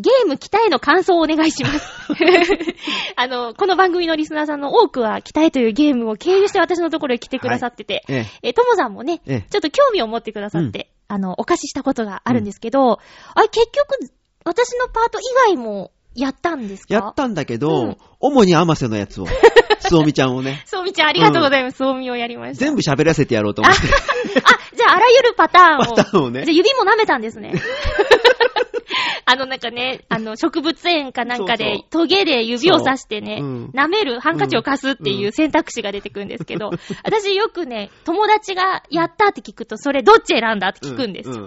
[0.00, 1.86] ゲーム北への感想をお願いします。
[3.16, 8.26] あの、この番組のリスナーさんの多くは北へというゲームを経由して私のところへ来てくださってて、ええ。
[8.42, 12.98] えー、ともさんもね、ええちょっと興味を持ってくださって、あの、お貸ししたことがあるんですけど、
[13.34, 14.10] あれ結局、
[14.44, 16.94] 私のパート以外もやったんですか？
[16.94, 19.26] やったんだけど、うん主に甘瀬のやつを、
[19.80, 21.78] つおみちゃんをね、そうみちゃんありがとうございます。
[21.78, 22.64] そうみをやりました。
[22.66, 23.80] 全部喋らせてやろうと思って。
[23.80, 25.96] あ、じゃああらゆるパターンを。
[25.96, 27.54] パターンをねじゃあ指も舐めたんですね。
[29.30, 33.48] あのなんかね、あの植物園かなんかでそうトゲで指を刺してね、そう。
[33.48, 33.70] うん。
[33.72, 36.70] 舐めるハンカチを貸すっていう選択肢が出てくるんですけど、
[37.04, 41.28] 私よくね、友達がやったって聞くと、それどっち選んだって聞くんです。
[41.28, 41.34] よ。
[41.34, 41.38] う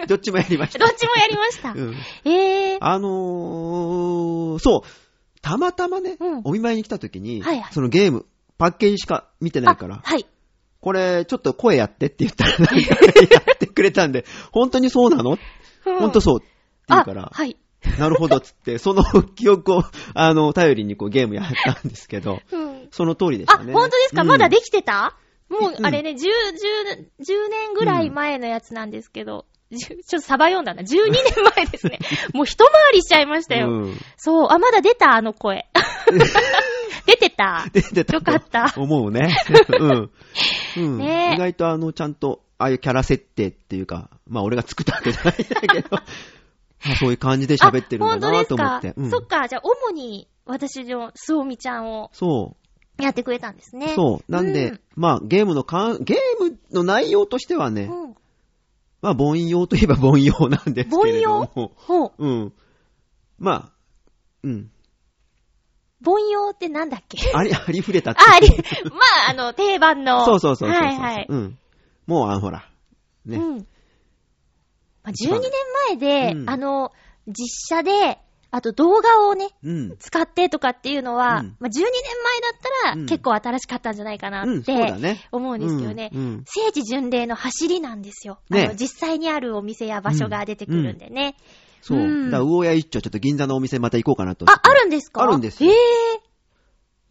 [0.00, 0.06] うん。
[0.06, 0.78] どっちもやりました。
[0.80, 1.72] どっちもやりました。
[1.72, 1.94] うん。
[2.24, 2.78] えー。
[2.80, 4.88] あのー、そう、
[5.42, 6.40] たまたまね、うん。
[6.44, 7.72] お見舞いに来た時に、はいはい。
[7.72, 8.24] そのゲーム、
[8.56, 10.24] パッケージしか見てないからあ、はい。
[10.80, 12.84] これ、ちょっと声やってって言ったら、なんかや
[13.54, 15.36] ってくれたんで、本当にそうなの？
[15.84, 16.42] 本当そそう
[16.90, 17.56] 言うから、はい。
[17.98, 19.82] なるほどっつって、 その記憶を、
[20.14, 23.72] あの、頼りにこうゲームやったんですけど、うんその通りでしあ、たね。
[23.72, 25.16] 本当ですか、うんまだできてた？
[25.48, 30.82] もうう、んあれね、10、10、10年ぐらい前のやつなんですけど、じゅちょっとサバ読んだな。
[30.82, 31.22] 12年
[31.56, 32.00] 前ですね。
[32.34, 33.68] もう一回りしちゃいましたよ。
[33.68, 33.98] うん。
[34.16, 35.66] そう、あ、まだ出た、あの声。
[37.06, 37.66] 出てた？
[37.72, 39.36] 出てたよかったと思うね。
[39.78, 40.10] うん。
[40.76, 40.98] うん。
[40.98, 45.88] ねえ意外とあの、ちゃんと、ああいうキャラ設定っていうか、まあ俺が作ったわけじゃないんだけど、
[46.84, 48.94] まあそういう感じで喋ってるんだなと思って。
[48.96, 52.56] うんそっか、じゃあ、主に私のすおみちゃんをそ
[52.98, 53.78] やってくれたんですう。
[53.78, 53.94] ね。
[53.94, 54.32] そう。
[54.32, 58.16] なんで、まあゲームのかん、ゲームの内容としてはね、うん。
[59.02, 61.72] まあ、凡庸といえば凡庸なんですけれども。
[61.76, 62.12] ほう。
[62.18, 62.52] うん。
[63.38, 63.72] まあ、
[64.42, 64.70] うん。
[66.04, 67.30] 凡庸ってなんだっけ？
[67.34, 68.20] あり、 ありふれたって。
[68.20, 68.48] あ、あり、
[68.90, 70.24] まあ、あの、定番の。
[70.24, 70.86] そうそうそうそうそう。
[70.86, 71.26] はいはい。
[71.28, 71.58] うん。
[72.06, 72.68] もう、あの、ほら。
[73.24, 73.38] ね。
[73.38, 73.66] うん。
[75.02, 75.50] まあ、12年
[75.88, 76.92] 前で、うんあの、
[77.26, 78.18] 実写で、
[78.52, 79.96] あと動画をね、うん。
[79.98, 85.20] 使ってとかっていうのは、うんまあ、12年前だったら、うん結構新しかったんじゃないかなうん、っそうだてね。
[85.30, 86.10] 思うんですけどね。
[86.12, 88.40] うんうん聖地巡礼の走りなんですよ。
[88.50, 91.36] ねあの、実際にあるお店や場所が出てくるんでね。
[91.80, 91.98] そう。
[91.98, 94.46] うんだから、魚屋一丁、ちょっと銀座のお店また行こうかなと。
[94.50, 95.22] あ、あるんですか？
[95.22, 95.76] あるんですよへえ。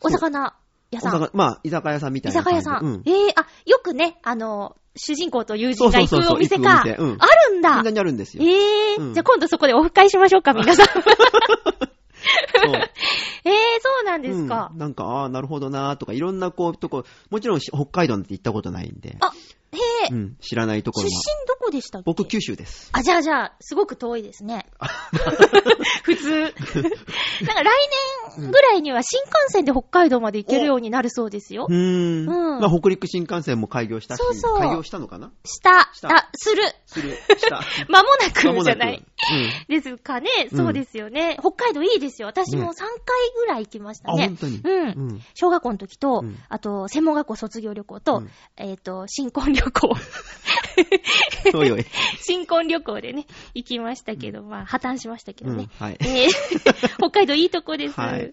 [0.01, 0.55] お魚
[0.91, 1.15] 屋さん。
[1.15, 2.61] お魚まあ、居酒屋さんみた居いな感じ。
[2.63, 3.03] 酒屋さん。
[3.05, 7.91] ええあ、よくね、あの、主人公と友人が行くそうそうそうそううんあるんだ銀座。
[7.91, 8.43] にあるんですよ。
[8.43, 10.85] ええうんじゃあ今度そこでオフ会しましょうか、皆さん。
[13.45, 14.75] ええそうなんですかう。
[14.75, 19.15] んなんか、ああ、なるほどなーとか、いろんなこう、とこ、もちろんし北海道なんて行ったことないんで。
[19.21, 19.31] あ、
[19.71, 21.11] へえ、うん、知らないとこ出身。
[21.47, 22.05] どこでしたっけ？
[22.05, 22.89] 僕、九州です。
[22.93, 24.65] あ、じゃあじゃあ、すごく遠いですね。
[26.03, 26.41] 普通。
[26.41, 26.53] なんか
[27.63, 27.65] 来
[28.37, 31.71] 年ぐらいには新幹線で北海道まで行けるようになるそうですよう。
[31.73, 31.75] ー
[32.25, 32.27] ん。
[32.29, 34.19] うんまあ、北陸新幹線も開業したし。
[34.19, 35.31] そうそう開業したのかな？
[35.45, 36.63] した、したあ、する。
[36.85, 37.15] する。
[37.37, 37.61] した。
[37.87, 39.05] 間もなくくじゃない。
[39.31, 39.75] うん。
[39.75, 40.29] ですかね。
[40.51, 41.37] うんそうですよね。
[41.39, 42.27] 北海道いいですよ。
[42.27, 42.89] 私もね3回
[43.37, 44.37] ぐらい行きましたあ、ね本。
[44.37, 44.61] 当に？
[44.63, 44.87] うん。
[44.87, 45.21] うん。
[45.35, 49.89] 小学校の時と、うんあと、専門学校卒業旅行と、うんえっ、と、新婚旅行。
[51.53, 51.85] おいおい。
[52.21, 55.69] 新婚旅行でね、行きましたけど、まあ、破綻しましたけどうんね。。
[55.79, 55.97] はい。
[55.99, 56.29] えー
[56.99, 57.99] 北海道いいとこです。
[57.99, 58.31] はい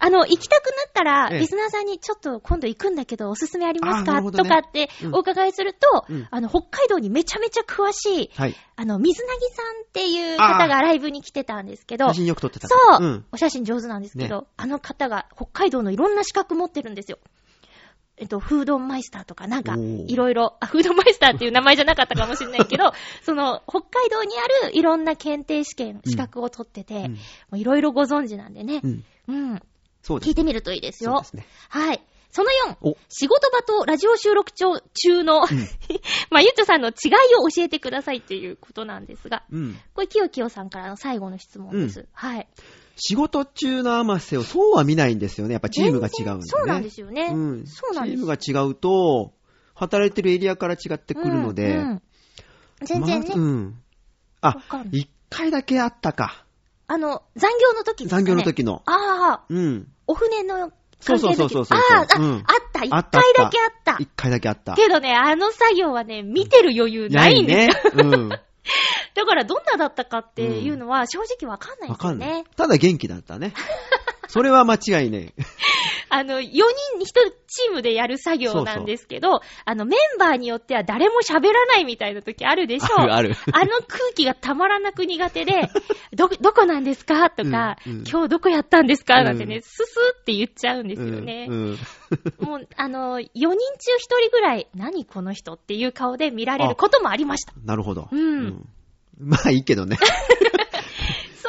[0.00, 8.54] あの、行きたくなったら、ええリスナーさんにちょっと今度行くんだけど、おすすめありますか、ねとかってうんお伺いすると、うんあの、北海道にめちゃめちゃ詳しい、はい。
[8.76, 12.68] あの、水なぎさんっていう方がライブに来てたんですけど、写真よく撮ってた。
[12.68, 13.24] そう、うん。
[13.32, 17.18] お写真上手なんですけど、ねあの方が北海道のいろんな資格持ってるんですよ。
[18.20, 27.10] えっと、フードマイスターとかなんかいろいろ、あ、フードマイスターっていう名前じゃなかったかもしれないけど、 その、北海道にあるいろんな検定試験、資格を取ってて、
[27.54, 28.88] いろいろご存知なんでねう。
[28.88, 29.04] ん。
[29.28, 29.62] うん。
[30.02, 30.28] そうです。
[30.30, 31.28] 聞いてみるといいですよそうで。
[31.28, 31.46] すね。
[31.68, 32.02] はい。
[32.30, 35.40] その4、お仕事場とラジオ収録中中の、
[36.30, 36.94] まあ、ゆっちょさんの違い
[37.36, 39.78] を教えてくださいっていうことなんですが、うん。
[39.94, 42.06] これ、きよきよさんからの最後の質問です。
[42.12, 42.48] はい。
[42.98, 45.52] 仕事中の甘瀬をそうは見ないんですよね。
[45.52, 46.46] やっぱチームが違うんでね。
[46.46, 47.30] そうなんですよね。
[47.32, 47.66] うん。
[47.66, 49.32] そうなんですチームが違うと、
[49.74, 52.02] 働いてるエリアから違ってくるので、うんうん
[52.84, 53.82] 全然ね、まうん。
[54.40, 56.44] あわかんない、一回だけあったか。
[56.86, 58.22] あの、残業の時ですかね。
[58.22, 58.82] 残業の時の。
[58.86, 59.88] ああ、うん。
[60.06, 63.02] お船のそうそうそうそうそうああ、あ、うんあった、一回
[63.36, 63.96] だけあった。
[63.98, 64.74] 一回だけあった。
[64.74, 68.04] けどね、あの作業はね、見てる余裕ないんですよ。
[68.04, 68.16] ね。
[68.16, 68.40] うん。
[69.14, 72.26] だからどんなだったかっていうのは正直わかんないんわですよね。
[72.26, 72.44] かんない。
[72.56, 73.54] ただ元気だったね。
[74.28, 75.32] それは間違いね。
[76.10, 76.64] あの、4人1
[77.46, 83.34] チームでやる作業なんですけど、あの、メンバーによっては誰も喋らないみたいな時あるでしょある ある。
[83.52, 85.68] あの空気がたまらなく苦手で、
[86.14, 87.30] ど、どこなんですか？
[87.30, 89.22] とか、うんうん今日どこやったんですか？
[89.22, 91.46] なんてね、うんススって言っちゃうんですよね。
[91.48, 91.78] うんうん
[92.40, 93.56] もう、あの、4人中1
[94.22, 97.52] 人ぐらい、何この人っていう顔で見られることもありました。
[97.64, 98.08] なるほど。
[98.10, 98.66] うん
[99.20, 99.98] まあいいけどね。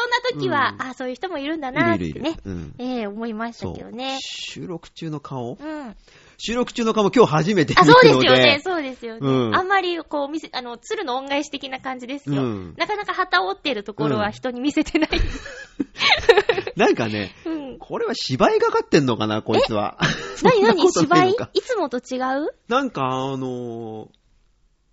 [0.09, 2.33] そんな時は、うんあそういう人もいるんだなーってねいるいる。
[2.45, 2.75] うん。
[2.79, 4.17] ええ思いましたけどね。
[4.21, 5.57] 収録中の顔？
[5.59, 5.95] うん。
[6.37, 8.09] 収録中の顔も今日初めて見あ、るので。
[8.11, 9.19] そうですよね、そうですよね。
[9.21, 12.41] うんあんまり、こう、見せ、あの、鶴の恩返し的な感じですよ。
[12.41, 15.09] うんなかなか旗を折ってるところは人に見せてない。
[16.77, 17.77] なんかね、うん。
[17.77, 19.97] これは芝居がかってんのかな、こいつは。
[20.41, 21.31] なになに芝居？
[21.53, 22.49] いつもと違う？
[22.69, 24.07] なんかあの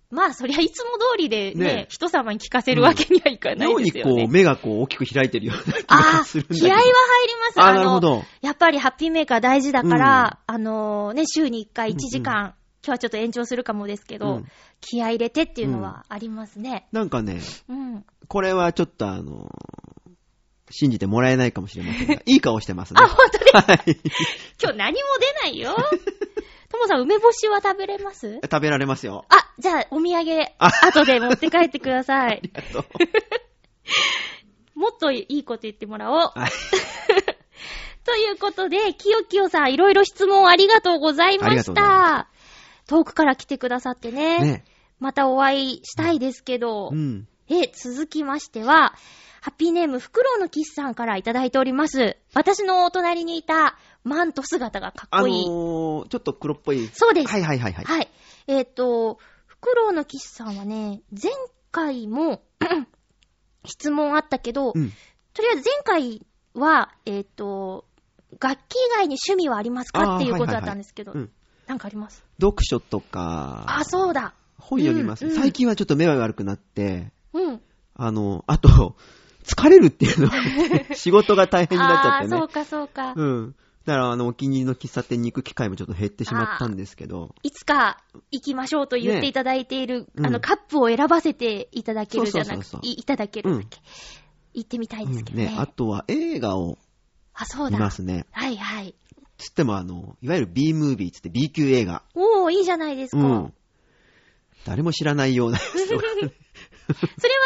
[0.09, 4.27] まあ、そりゃいつも通りでね、ね人様に聞かせるわけにはいかー、ない妙にこう、ですよね。
[4.27, 6.67] 目がこう大きく開いてるような気あがあするんだけど。
[6.67, 7.61] 気合は入ります。
[7.61, 8.23] あなるほど。
[8.41, 12.53] やっぱりハッピーメーカー大事だから、あのね、週に1回1時間、うん
[12.85, 14.45] 今日はちょっと延長するかもですけど、うん
[14.79, 16.87] 気合入れてっていうのはありますね。
[16.91, 18.05] なんかね、うん。
[18.27, 19.87] これはちょっとあのー
[20.69, 22.99] 信じてもらえないかもしれませんが、 いい顔してますね。
[23.01, 23.97] あ、本当ですはい。
[24.61, 25.77] 今日何も出ないよ。
[26.69, 28.39] ともさん、梅干しは食べれます？
[28.43, 29.25] 食べられますよ。
[29.29, 32.31] あ、じゃあ、お土産、あ後で持って帰ってください。
[32.39, 32.83] ありがとう。
[34.79, 36.17] もっといいこと言ってもらおう。
[36.17, 36.51] はい。
[38.05, 42.29] ということで、きよきよさん、いろいろ質問ありがとうございました。
[42.87, 44.39] 遠くから来てくださってね。
[44.39, 44.65] ね。
[44.99, 47.27] またお会いしたいですけど、うん。
[47.49, 48.93] え、続きましては、
[49.41, 52.17] ハッピーネーム、フクロウのキスさんからいただいております。
[52.33, 53.77] 私のお隣にいた
[54.07, 55.45] マント姿がかっあのこいい。
[55.45, 56.87] ー、ちょっと黒っぽい。
[56.93, 57.27] そうです。
[57.27, 57.85] はいはいはいはい。
[57.85, 58.09] はい。
[58.47, 61.31] えっ、と、フクロウのキスさんはね、前
[61.71, 62.41] 回も
[63.65, 64.91] 質問あったけど、うん。
[65.33, 67.85] とりあえず前回は、えっ、と、
[68.39, 71.31] 楽器以外に趣味はありますかあーっていうことだはいはいはいったんですけど、うん
[71.67, 72.23] なんかあります？
[72.41, 73.65] 読書とか。
[73.67, 74.33] あ、そうだ。
[74.57, 77.61] 本読みます、うんうん最近はちょっと目が悪くなって、うん。
[77.95, 78.95] あの、あと、
[79.43, 82.47] 疲れるっていうのがね、 仕事が大変になっちゃってねああー、そう。
[82.47, 83.13] かそうか。
[83.15, 83.55] うん。
[83.87, 87.33] だから、あの、お気に入りの喫茶店に行く機会もちょっと減ってしまったんですけど。
[87.41, 93.79] いつか行きましょうと言っていただいている、ねうんあの、カップを選ばせていただけるじゃなくていいただけるんだっけ。
[94.53, 95.51] 行ってみたいですけどね。
[95.53, 96.77] うんあとは映画を
[97.33, 97.79] あ、そう見だ。
[97.79, 98.25] ますね。
[98.31, 98.93] はいはい。
[99.37, 102.03] つっても、あの、いわゆる B ムービーつって B 級映画。
[102.13, 103.21] おー、いいじゃないですか。
[103.23, 103.53] うん。
[104.65, 106.01] 誰も知らないような それは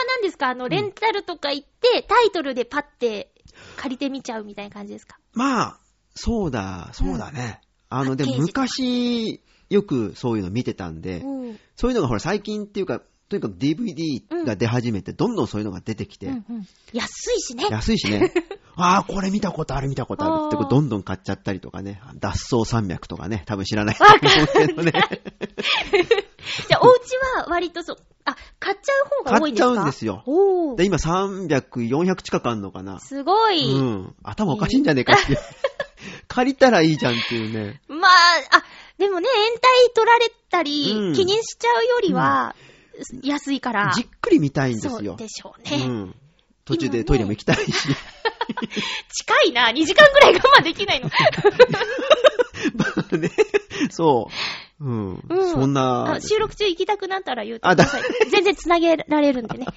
[0.08, 0.50] 何ですか？
[0.50, 3.32] あの、レンタルとか行って、タイトルでパッて
[3.76, 5.18] 借りてみちゃうみたいな感じですか？
[5.34, 5.80] まあ、
[6.16, 7.62] そうだ、そうだね。
[7.90, 11.60] あの、でも昔、よくそういうの見てたんで、うん。
[11.76, 16.68] そういうのがほら最近っていうか、とにかく DVD が出始めて、どんどんそういうのが出てきて、うんうん。
[16.94, 17.66] 安いしね。
[17.70, 18.34] 安いしね。
[18.76, 22.02] ああ、これ見たことある見たことあるってどんどん買っちゃったりとかね。
[22.20, 23.44] 脱走山脈とかね。
[23.46, 24.92] 多分知らないと思うけどね。
[26.68, 29.74] じゃあ、お家は割とそう、あ、買っちゃう方が多いんですか？
[29.76, 30.24] 買っちゃうんですよ
[30.78, 30.86] で、。
[30.86, 31.48] 今300、
[31.90, 33.00] 400近くあんのかな。
[33.00, 33.78] すごうい。
[33.78, 34.14] ん。
[34.24, 35.40] 頭おかしいんじゃねえかっていう。
[36.28, 37.82] 借りたらいいじゃんっていうね。
[37.88, 38.12] まあ、
[38.52, 38.64] あ、
[38.98, 42.56] でもね、延滞取られたり、うん気にしちゃうよりは、
[43.24, 43.92] 安いから。
[43.96, 44.92] じっくり見たいんですよ。
[44.92, 45.86] そうでしょううね。
[45.86, 46.16] ん。
[46.66, 47.72] 途中でトイレも行きたいし。
[47.72, 47.96] 近
[49.48, 51.10] いな、2時間ぐらい我慢できないの。
[53.18, 53.32] ね。
[53.90, 54.34] そう。
[54.82, 55.24] うん。
[55.30, 56.14] うんそんな。
[56.16, 58.02] あ収録中行きたくなったら言うてあください。
[58.32, 59.68] 全然繋げられるんでね。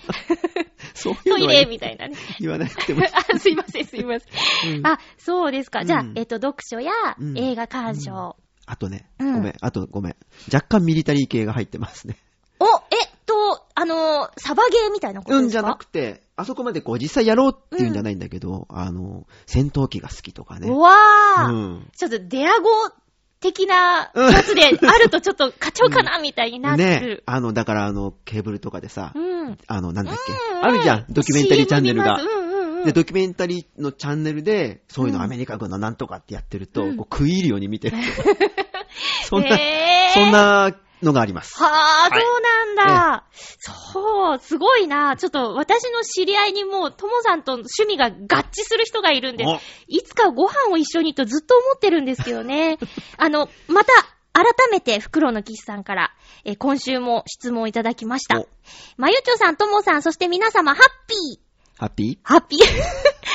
[0.95, 2.17] そういうトイレみたいなね。
[2.40, 3.03] 言わなくても。
[3.12, 4.77] あ、すいません、すいません。
[4.79, 5.85] うんあ、そうですか。
[5.85, 8.37] じゃあ、うんえっと、読書やうん映画鑑賞。
[8.67, 10.17] あとね、うんごめん、あとごめん。
[10.53, 12.17] 若干ミリタリー系が入ってますね。
[12.61, 15.45] お、えっと、あの、サバゲーみたいなことですか？
[15.45, 20.69] うんじゃなくて、あそこまでこう実際やろうっていうんじゃないんだけど、あの、戦闘機が好きとかね。
[20.69, 21.90] うわー、うん。
[21.97, 22.69] ちょっとデアゴ
[23.44, 27.00] 的なやつであるとちょっと課長かなみたいになってね。
[27.00, 27.22] る。
[27.26, 29.59] あの、だからあの、ケーブルとかでさ、うん。
[29.66, 30.64] あの、なんだっけ、うん。
[30.64, 32.18] あるじゃん、ドキュメンタリーチャンネルが。
[32.87, 35.24] で、ドキュメンタリーのチャンネルで、そういうのうん。
[35.24, 36.96] アメリカ軍のなんとかってやってると、うん。
[36.96, 37.98] こう食い入るように見てる。
[39.28, 40.12] そんな、へー。
[40.14, 40.74] そんな
[41.05, 41.57] のがあります。
[41.62, 43.25] はあ、はいそうなんだ。
[43.33, 45.17] そう、すごいな。
[45.17, 48.11] ちょっと私の知り合いにもう、ともさんと趣味が合
[48.43, 52.79] 致する人がいるんでお、いつかご飯を一緒にとずっと思ってるんですけどね。
[53.17, 53.93] あの、また、
[54.33, 56.12] 改めて、フクロウの騎士さんから、
[56.45, 58.49] えー今週も質問いただきましたお。
[58.97, 61.45] まゆちょさん、ともさん、そして皆様、ハッピー
[61.77, 62.61] ハッピハッピー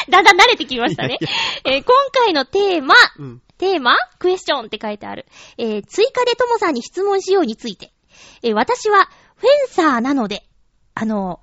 [0.09, 1.17] だんだん慣れてきましたね。
[1.65, 1.93] えー今
[2.25, 3.41] 回のテーマ、ーうん。
[3.57, 5.25] テーマクエスチョンって書いてある。
[5.57, 7.91] えー追加でともさんに質問しようについて。
[8.43, 10.43] えー私はフェンサーなので、
[10.95, 11.39] あの、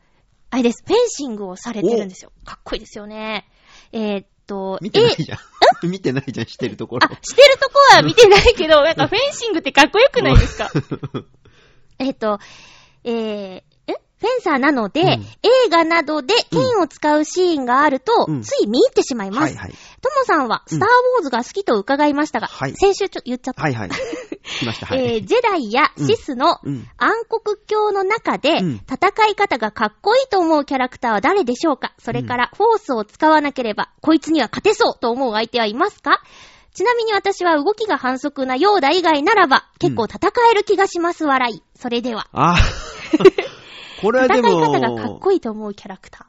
[0.51, 2.33] あれです、フェンシングをされてるんですよ。
[2.45, 3.49] かっこいいですよね。
[3.93, 5.39] えーっと、見てないえじゃん。
[5.91, 7.19] 見てないじゃん、してるところあ、。
[7.23, 10.71] してるとこは見てないけど、なんかフェンシングってかっこよくないですか？
[11.99, 12.39] えっと、
[13.05, 13.65] えー、え
[14.19, 15.27] フェンサーなので、うん
[15.67, 19.55] 映画などで剣を使うシーンがあると、うんつい見入ってしまいます。
[19.57, 19.71] はいはい。
[19.71, 19.77] と
[20.11, 23.63] もさんは、スターウォーズが好きと伺いましたが、はい先週ちょっと言っちゃった。
[23.63, 23.91] はいはい。
[23.91, 24.99] 来ました、はい。
[25.05, 26.89] えージェダイやシスのうん。
[26.97, 31.93] 暗黒教の中で、うん戦い方がかっこいいと思うキャラクターは誰でしょうか？
[31.99, 36.23] それから、フォースを使わなければ、こいつには勝てそうと思う相手はいますか？
[36.75, 40.19] ちなみに私は動きが反則なヨーダ以外ならば、結構戦
[40.51, 41.63] える気がします、笑い。
[41.79, 42.29] それでは。
[42.33, 42.57] あ
[44.07, 46.27] これは戦いでも、方がかっこいいと思うキャラクタ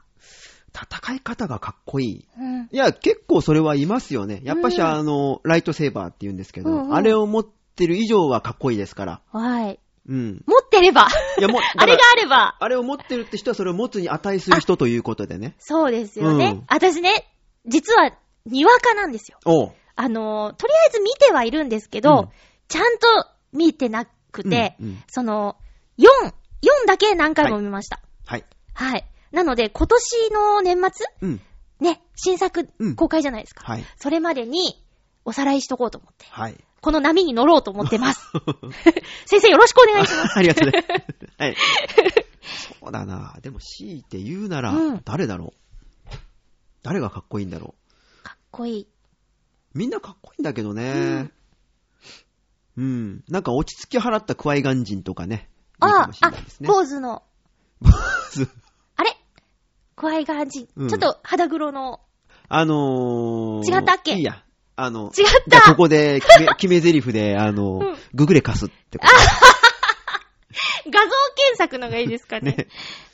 [0.74, 2.28] 戦い方がかっこいい。
[2.38, 2.40] ー。
[2.40, 2.68] うん。
[2.70, 4.40] いや、結構それはいますよね。
[4.44, 9.20] やっぱし、うんあの、ライトセーバーって言うんですけど、うんうんあれを持ってる以上はかっこいいですから。
[9.32, 9.78] はい。
[10.08, 10.42] うん。
[10.46, 11.08] 持ってれば。
[11.38, 12.56] いや、もう、 あれがあれば。
[12.58, 15.54] あれを持ってるって人はそれを持つに値する人ということでね。
[15.58, 16.46] そうですよね。
[16.46, 17.28] うん私ね、
[17.66, 18.12] 実は、
[18.46, 19.38] にわかなんですよ。
[19.44, 19.72] おう。
[19.94, 22.28] あのー、とりあえず見てはいるんですけど、うん
[22.68, 25.56] ちゃんと見てなくて、うんうんその、
[25.98, 28.00] 4、4だけ何回も見ました。
[28.24, 28.44] はい。
[28.74, 29.04] はい。
[29.32, 31.06] なので、今年の年末？
[31.22, 31.40] うん。
[31.80, 33.64] ね、新作うん公開じゃないですか。
[33.64, 33.84] はい。
[33.96, 34.82] それまでに、
[35.24, 36.26] おさらいしとこうと思って。
[36.30, 36.56] はい。
[36.80, 38.20] この波に乗ろうと思ってます。
[39.26, 40.38] 先生よろしくお願いします。
[40.38, 40.84] ありがとうね。
[41.38, 41.56] はい。
[42.80, 43.36] そうだな。
[43.42, 45.52] でも強いて言うならうん、誰だろ
[46.10, 46.14] う、
[46.82, 47.74] 誰がかっこいいんだろ
[48.22, 48.82] かっこいい。
[48.82, 48.86] う。
[49.78, 51.30] みんなかっこいいんだけどね。
[52.76, 53.24] うん。
[53.28, 55.50] なんか落ち着き払ったクワイガン人とかね。
[55.80, 56.32] ああ。
[56.60, 57.22] 坊主の、
[58.32, 58.48] ず
[58.96, 59.16] あれ？
[59.96, 60.68] クワイガージン。
[60.76, 62.00] うんちょっと肌黒の、
[62.48, 64.14] あのー、違ったっけ？
[64.14, 64.42] いいや。
[64.80, 69.12] あの、違ったここで決め、 決め台詞で、あの、うんググレカスってこと。
[70.90, 72.52] 画像検索のがいいですかね。
[72.52, 72.68] ね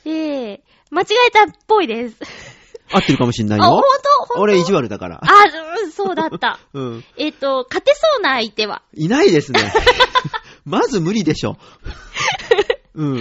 [0.05, 2.15] ええ間違えたっぽいです。
[2.93, 3.81] 合ってるかもしんないあ、ほんよ。
[3.81, 5.19] とほんと俺意地悪だから。
[5.23, 5.27] あ、
[5.83, 6.59] うん、そうだった。
[6.73, 7.03] うん。
[7.17, 8.83] えっと、勝てそうな相手は？
[8.93, 9.73] いないですね。
[10.65, 11.57] まず無理でしょ。
[12.95, 13.19] うん。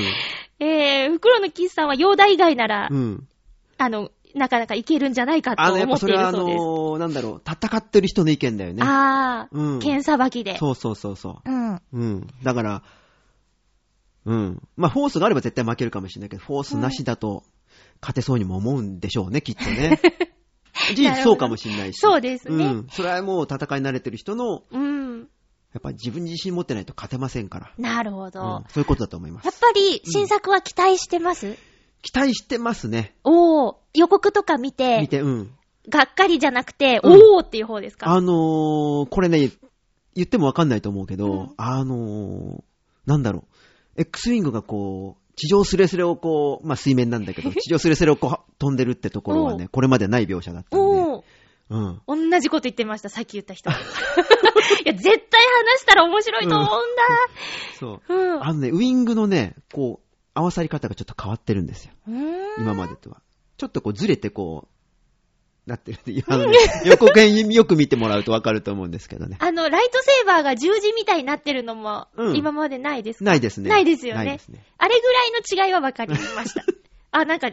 [0.61, 3.29] えー、袋のキスさんはヨーダ以外なら、うん。
[3.79, 6.57] あの、なかなかいけるんじゃないかとあの、やっ思っていぱそれはあるそうです。
[6.59, 8.83] のー、なんだろう、戦ってる人の意見だよね。
[8.85, 10.57] あうんー、剣さばきで。
[10.59, 11.75] そうそうそうそうん。
[11.75, 11.83] う。
[11.93, 12.27] うん。
[12.43, 12.83] だから、
[14.27, 14.62] うん。
[14.77, 17.45] まあ、フォースがあれば絶対負けるかもしれないけど、フォースなしだと
[18.01, 20.01] 勝てそうにも思うんでしょうね、きっとね。
[20.95, 21.99] 事実そうかもしれないし。
[21.99, 22.87] そうですねうん。
[22.91, 24.93] それはもう戦い慣れてる人の、うん。
[25.75, 27.70] やっぱり自分に自信持ってないと勝てませんから。
[27.79, 28.41] なるほど。
[28.41, 29.45] うんそういうことだと思います。
[29.45, 31.59] やっぱり、新作は期待してます、
[32.03, 33.14] 期待してますね。
[33.25, 35.51] おー、予告とか見て、見て、うん。
[35.89, 38.09] がっかりじゃなくて、うんおーっていう方ですか？
[38.09, 39.51] あのー、これね、
[40.14, 42.62] 言ってもわかんないと思うけど、うんあのー、
[43.07, 43.45] なんだろ
[43.97, 44.01] う。
[44.01, 51.03] X ウィングがこう、地上スレスレをこう、まあ、水面なんだけど、 地上スレスレをこう、飛んでるってところはおね、これまでない描写だったんで。
[51.70, 52.30] うん。
[52.30, 53.70] 同じこと言ってました、さっき言った人。
[53.72, 53.72] い
[54.84, 56.68] や、絶対話したら面白いと思うん
[57.78, 58.00] そう。
[58.08, 58.14] だ。
[58.14, 58.44] うん。
[58.44, 61.92] あのね、ウィングのね、こう、合わさり方がちょっと変わってるんですよ。
[62.58, 63.22] 今までとは。
[63.56, 64.68] ちょっとこう、ずれてこ
[65.66, 69.38] う、なってるんで、あのね、 予告編よく見てもらうとわかると思うんですけどね。
[69.40, 73.24] あの、ライトセーバーが十字みたいになってるのも、うん今までないですか？
[73.24, 73.70] ないですね。
[73.70, 74.40] ないですよねね。
[74.76, 76.62] あれぐらいの違いは分かりました。
[77.12, 77.50] あ、なんか、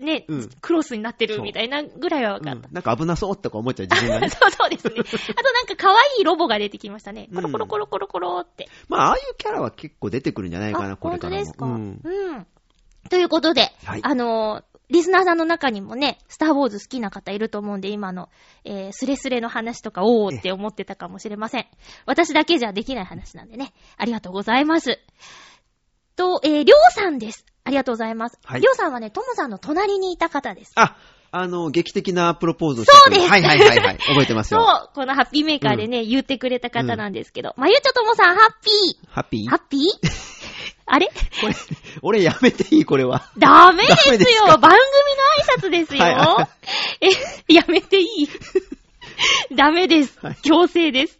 [0.00, 2.68] ね、うんクロスになってるみたいなぐらいは分かった。
[2.68, 4.28] うんなんか危なそうとか思っちゃう自分がね。
[4.30, 4.94] そうそうですね。
[4.98, 7.28] あとなんか可愛いロボが出てきましたね。
[7.30, 8.68] うんコロコロコロコロコロって。
[8.88, 11.44] まあ、ああいうキャラは結構出てくるんじゃないかな、あ、これからも。
[11.44, 12.46] 本当ですか、ううんん。
[13.08, 18.28] ということで、はいあのーリスナーさんの中にもね、スターウォーズ好きな方いると思うんで、今の、
[18.64, 21.66] えー、スレスレの話とか、おーって思ってたかもしれません。
[22.06, 23.72] 私だけじゃできない話なんでね。
[23.96, 24.98] ありがとうございます。
[26.16, 27.44] と、えー、りょうさんです。
[27.64, 28.38] ありがとうございます。
[28.44, 28.60] はい。
[28.60, 30.72] りょうさんはね、ともさんの隣にいた方です。
[30.76, 30.96] あ、
[31.32, 33.30] あの、劇的なプロポーズをしてくれるそうです。
[33.32, 33.98] はいはいはいはい。
[33.98, 38.70] 覚えてます そうよ。、このハッピーメーカーでね、言ってくれた方なんですけど、まゆちょともさん、ハッピ
[39.08, 39.46] ハッピー？
[39.46, 39.80] ーハッピー？
[40.92, 41.06] あれ？
[41.40, 41.54] これ、
[42.02, 42.84] 俺やめていい？
[42.84, 43.30] これは。
[43.38, 44.18] ダメですよ。
[44.58, 46.48] 番組の挨拶ですよ、は
[47.00, 48.28] え、やめていい？
[49.54, 50.36] ダメですはい。
[50.42, 51.18] 強制です。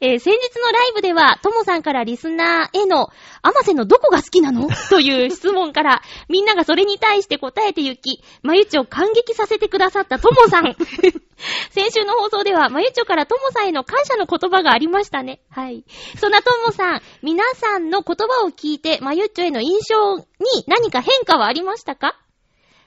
[0.00, 3.10] えー先日のライブでは、ともさんからリスナーへの、
[3.42, 4.68] アマセのどこが好きなの？
[4.90, 10.76] という質問から、みんながそれに対して答えてゆき、まゆちを感激させてくださったともさん。
[11.70, 15.40] 先週の放送では、まゆちょからともさんへの感謝の言葉がありましたね。
[15.50, 15.84] はい。
[16.20, 20.24] そんなともさん、皆さんの言葉を聞いて、まゆちょへの印象に
[20.66, 22.16] 何か変化はありましたか？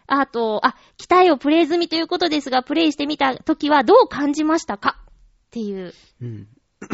[0.08, 4.98] あと、あ、期待をプレイ済みということですが、プレイしてみた時はどう感じましたか？
[5.00, 5.04] っ
[5.52, 6.48] ていう、うん。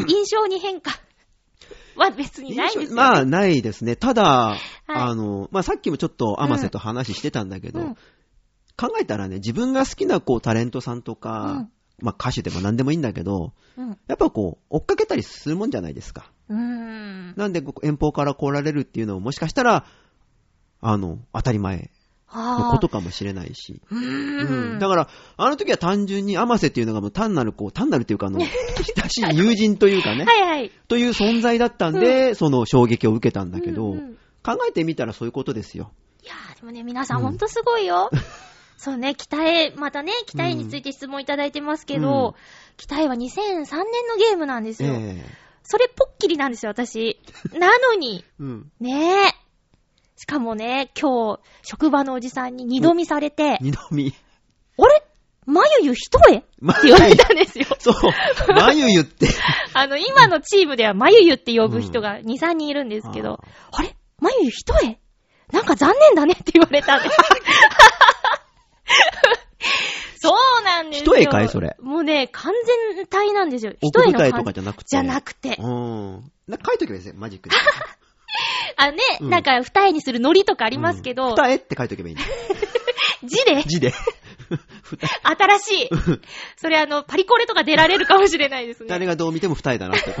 [0.08, 0.92] 印象に変化
[1.96, 2.94] は別にないですよ、ね。
[2.94, 3.96] まあ、ないですね。
[3.96, 7.96] ただ、いあの、まあ、さっきもちょっとアマセと話してたんだけど、うん
[8.74, 13.98] 考えたらね、自分が好きなこうタレントさんとか、うんまあ、歌手でも何でもいいんだけど、うん。
[14.08, 16.32] やっぱこう、追っかけたりするもんじゃないですか。
[16.48, 17.34] うーん。
[17.36, 19.86] なんで、遠方から来られるっていうのももしかしたら、
[20.80, 21.90] あの、当たり前
[22.34, 23.80] のことかもしれないし。
[23.90, 24.78] うーうんん。
[24.78, 28.48] だから、あの時は単純に、アマセっていうのがもう単なる、こう、単なるっていうか、あの、 親
[29.10, 30.70] しい友人というかね、はいはい。
[30.88, 35.92] という存在だったんで、その衝撃を受けたんだけど、うんうん考えてみたらそういうことですよ。
[36.22, 38.10] いやー、でもね、皆さんうんほんとすごいよ。
[38.76, 42.34] そうね、期待、またね、期待について質問いただいてますけど、
[42.76, 43.64] 期待は2003年の
[44.16, 44.92] ゲームなんですよ。
[44.94, 45.24] え
[45.62, 47.20] それぽっきりなんですよ、私。
[47.52, 48.72] なのに、えうん。
[48.80, 49.31] ねえ。
[50.22, 54.14] しかもね、今日、職場のおじさんに二度見されて、二度見。
[54.78, 55.02] あれ？
[55.46, 56.36] まゆゆ一重？
[56.36, 57.66] ってま言われたんですよ。
[57.80, 57.94] そう。
[58.54, 59.26] まゆゆって。
[59.74, 63.40] あの、今のチームではまゆゆって呼ぶ人が2、3人いるんですけど、
[63.72, 63.96] ああれ？
[64.20, 64.96] まゆゆ一重？
[65.50, 67.16] なんか残念だねって言われたんです。
[70.22, 71.14] そうなんですよ。
[71.16, 71.74] 一重かいそれ？
[71.80, 72.52] もうね、完
[72.94, 73.72] 全体なんですよ。
[73.80, 74.88] 一奥舞台重の感とかじゃなくて。
[74.88, 75.56] じゃなくて。
[75.58, 76.30] うん。
[76.46, 77.56] なんか書いとけばいいですよ、マジックで。
[78.76, 82.28] あのね、うんなんか二重にするノリとかありますけど、うん二重って書いとけばいいんだ よ。
[83.24, 83.92] 字で字で。
[85.22, 85.88] 新しい。
[86.56, 88.88] それあの、パリコレとか出られるかもしれないですね。
[88.88, 90.14] 誰がどう見ても二重だなって。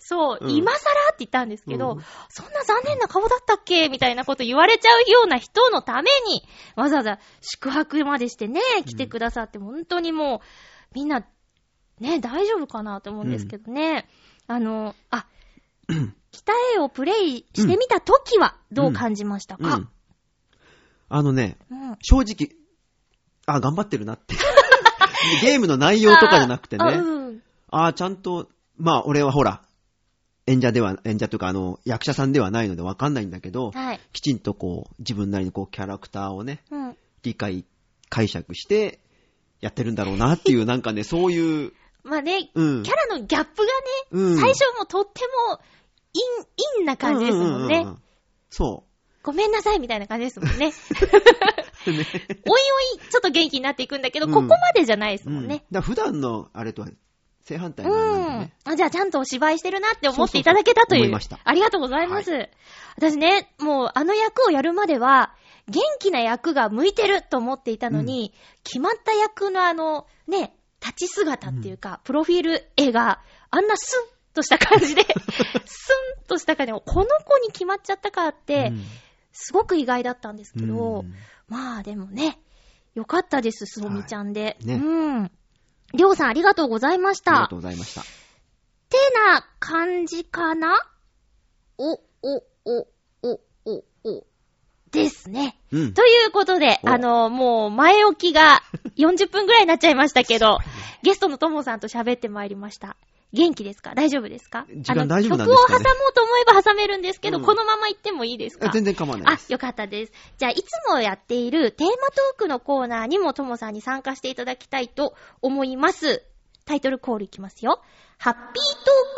[0.00, 3.88] そう、うん今更って言ったんですけど、うんそんな残念な顔だったっけ？
[3.88, 6.42] みたいなこと言われちゃうような人のために、
[6.76, 11.24] わざわざ宿泊までしてね、来てくださって、本当にもう、みんな、
[11.98, 14.06] ね、大丈夫かなと思うんですけどね。
[14.46, 15.26] あの、あ、
[16.32, 19.88] 北絵をプレイしてみたときはどう感じましたか、うん。
[21.08, 22.56] あのね、うん正直、
[23.46, 24.34] あ、頑張ってるなって。
[25.42, 26.96] ゲームの内容とかじゃなくてあね。
[26.98, 29.62] うんああ、ちゃんと、まあ、俺はほら、
[30.46, 34.00] 演者では、演者というか、あの、役者さんではないのでわかんないんだけど、はい。
[34.12, 36.96] きちんとこう、自分なりにこう、キャラクターをね、うん。
[37.22, 37.64] 理解、
[38.10, 39.00] 解釈して、
[39.60, 41.72] やってるんだろうなっていう、 なんかね、そういう、
[42.04, 42.82] まあね、うん。
[42.82, 43.70] キャラのギャップがね、
[44.10, 45.20] うん最初もとって
[45.50, 45.60] も、
[46.14, 47.80] イン、インな感じですもんね。
[47.80, 47.98] うううう
[48.50, 48.92] そう。
[49.22, 50.66] ごめんなさいみたいな感じですもんね。
[50.68, 50.72] ね
[51.86, 55.34] おいおい、ちょっと元気になっていくんだけど、うんここまでじゃないですうん。
[55.34, 55.64] もんね。
[55.70, 56.88] だから普段のあれとは
[57.42, 58.40] 正反対うなんだん。
[58.40, 58.52] ね。
[58.64, 60.98] あじゃあちゃんとお芝居してるなって思っていただけたという。
[60.98, 62.48] そうそうそう思いましたありがとうございます。
[62.96, 65.34] 私ね、もうあの役をやるまでは、
[65.68, 68.34] 元気な役が向いてると思っていたのに、
[68.64, 75.02] 決まった役のあの、ね、立ち姿っていうか、プロフィール絵があんなスンとした感じで、
[75.64, 78.84] スンとした感じで、この子に決まっちゃったかって、うん
[79.32, 81.14] すごく意外だったんですけど、うん
[81.48, 82.38] まあでもね、
[82.94, 84.56] よかったです、すもみちゃんで。
[84.60, 85.30] いねうん。
[85.94, 87.56] りょうさんありがとうございましたありがと。
[87.56, 88.02] うございました。
[88.02, 88.08] て
[89.30, 90.78] な感じかな？
[91.78, 92.86] お、お、お、
[93.22, 94.26] お、お、お。
[94.90, 95.58] ですね。
[95.72, 95.94] うん。
[95.94, 98.62] ということで、おあの、もう前置きが
[98.96, 100.58] 40分くらいになっちゃいましたけど、
[101.02, 102.96] ゲストのともさんと喋ってまいりました。
[103.32, 103.94] 元気ですか？
[103.94, 104.66] 大丈夫ですか？
[104.68, 105.78] 時間あの大丈夫なんですかね？
[105.78, 108.68] 曲を挟もうと思えば挟めるんですけど、うんこのまま行ってもいいですか？
[108.68, 110.12] あ全然構わないです。、あよかったです。
[110.38, 116.22] じゃあ、いつもやっているテーマトークのコーナーにもともさんに参加していただきたいと思います。
[116.64, 117.82] タイトルコールいきますよ。
[118.18, 118.42] ハッピー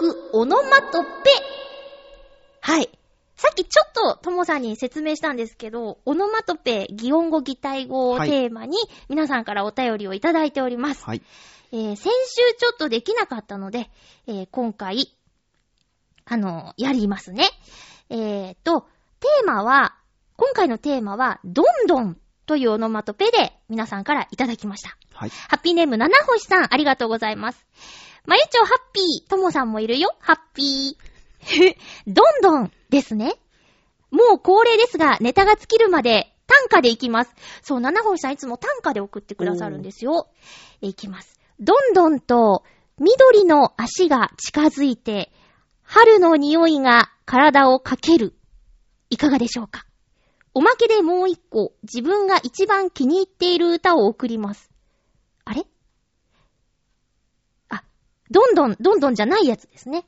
[0.00, 1.08] トークオノマトペ。
[2.60, 2.88] はい。
[3.36, 8.78] さっきちょっとともさんに説明したんですけど、オノマトペ、擬音語、擬態語をはいテーマに
[9.10, 11.04] 皆さんからお便りをいただいております。
[11.04, 11.22] はい。
[11.74, 13.90] えー先週ちょっとできなかったので、
[14.28, 15.08] えー今回、
[16.24, 17.48] あのやりますね。
[18.10, 18.82] えーと、
[19.18, 19.96] テーマは、
[20.36, 22.16] 今回のテーマは、どんどん
[22.46, 24.96] というオノマトペで皆さんからいただきました。
[25.14, 25.30] はい。
[25.30, 27.66] ハッピーネーム、七星さん、ありがとうございます。
[28.24, 31.76] まゆちょハッピー、ともさんもいるよ、ハッピー。
[32.06, 33.34] どんどんですね。
[34.12, 37.34] もう恒例ですが、ネタが尽きるまで短歌でいきます。
[37.62, 40.28] そう、七星さんいつも短歌で送ってくださるんですよ。
[40.80, 41.40] えいきます。
[41.60, 42.64] どんどんと、
[42.98, 45.32] 緑の足が近づいて、
[45.82, 48.34] 春の匂いが体をかける。
[49.10, 49.86] いかがでしょうか？
[50.54, 54.70] おまけでもう一個、自分が一番気に入っている歌を送ります。
[55.44, 55.66] あれ？
[57.68, 57.84] あ、
[58.30, 60.06] どんどん、どんどんじゃないやつですね。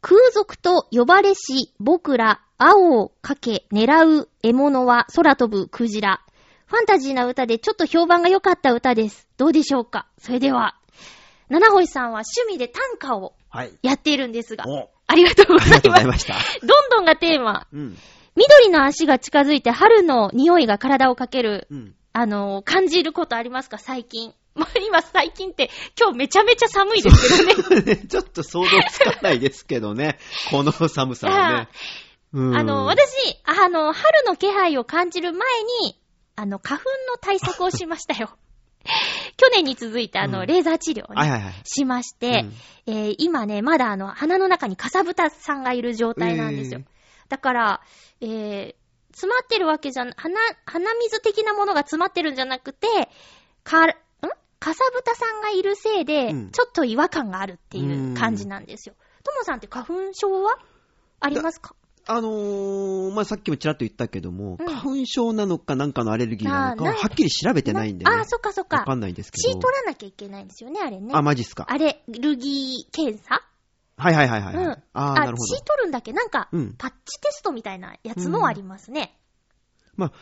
[0.00, 6.24] 空賊と呼ばれし僕ら、青をかけ狙う獲物は空飛ぶクジラ。
[6.66, 9.28] ファンタジーな歌でちょっと評判が良かった歌です。
[9.36, 10.06] どうでしょうか？
[10.18, 10.76] それでは、
[11.48, 13.72] 七星さんは趣味で短歌をはい。
[13.82, 16.26] やっているんですが、おありがとうごありがとうございます。
[16.26, 16.66] ざいました。
[16.66, 17.66] どんどんがテーマ。
[17.72, 17.96] うん。
[18.34, 21.94] 緑の足が近づいて春の匂いが体をかける、うん。
[22.12, 23.78] あのー感じることありますか？
[23.78, 24.34] 最近。
[24.56, 27.96] まあ、今最近って、今日めちゃめちゃ寒いですけどね。
[27.96, 30.18] ちょっと想像つかないですけどね。
[30.50, 31.68] この寒さはね。
[32.32, 33.12] うんあの、私、
[33.44, 35.40] あの、春の気配を感じる前
[35.84, 36.00] に、
[36.36, 38.30] あの、花粉の対策をしましたよ。
[39.36, 41.54] 去年に続いて、あの、うんレーザー治療をね、はいはいはい。
[41.64, 42.44] しまして、
[42.86, 46.80] えー今ね、まだあの、鼻の中にかさぶたさんがいる状態なんですよ。
[46.80, 46.96] えー
[47.28, 47.80] だから、
[48.20, 48.74] えー、
[49.10, 52.86] 詰まってるわけじゃな、鼻、鼻水的なものが詰まってるんじゃなくて、
[53.64, 53.88] か、ん？
[54.60, 58.94] かさぶたさんがいるせいで、うんちょっと違和感があるっていう感じなんですよ。
[59.24, 60.56] ともさんって花粉症は
[61.18, 61.74] ありますか？
[62.08, 68.10] あのー、まあ、さっきもちらっと言ったけども、うん花粉症なのかなんかのアレルギーなのかはっきり調べてないんでね。
[68.10, 68.78] ああ、そっかそっか。
[68.78, 69.60] わかんないですけ血ど。
[69.60, 71.10] 取らなきゃいけないんですよね、あれね。
[71.12, 71.66] あ、マジっすか。
[71.68, 73.42] アレルギー検査？
[73.98, 74.54] はいはいはいはい。
[74.54, 74.70] うん。
[74.70, 75.64] ああ、なるほど血。
[75.64, 76.12] 取るんだっけ？
[76.12, 79.18] なんか、うんパッチテストみたいなやつもありますね。
[79.96, 80.12] まあ、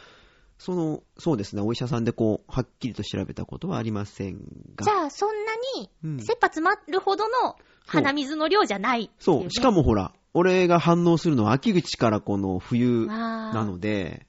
[0.57, 4.39] その、そうですね、お医者さんでこう、はっきりと調べたことはありません
[4.77, 4.85] が。
[4.85, 7.57] じゃあ、そんなに、うん切羽詰まるほどの
[7.87, 9.11] 鼻水の量じゃないね。
[9.19, 14.27] そう、しかもほら、俺が反応するのは秋口からこの冬なので、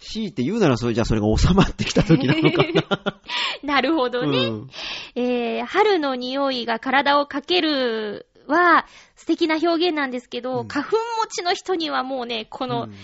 [0.00, 3.20] 強いて言うならそれじゃあそれが収まってきた時なのかな。
[3.74, 4.46] なるほどね。
[4.46, 4.70] うん
[5.14, 8.86] えー、春の匂いが体をかけるは
[9.16, 12.94] 素敵な表現なんですけど、うん花粉持ちの人にはもうね、この、うん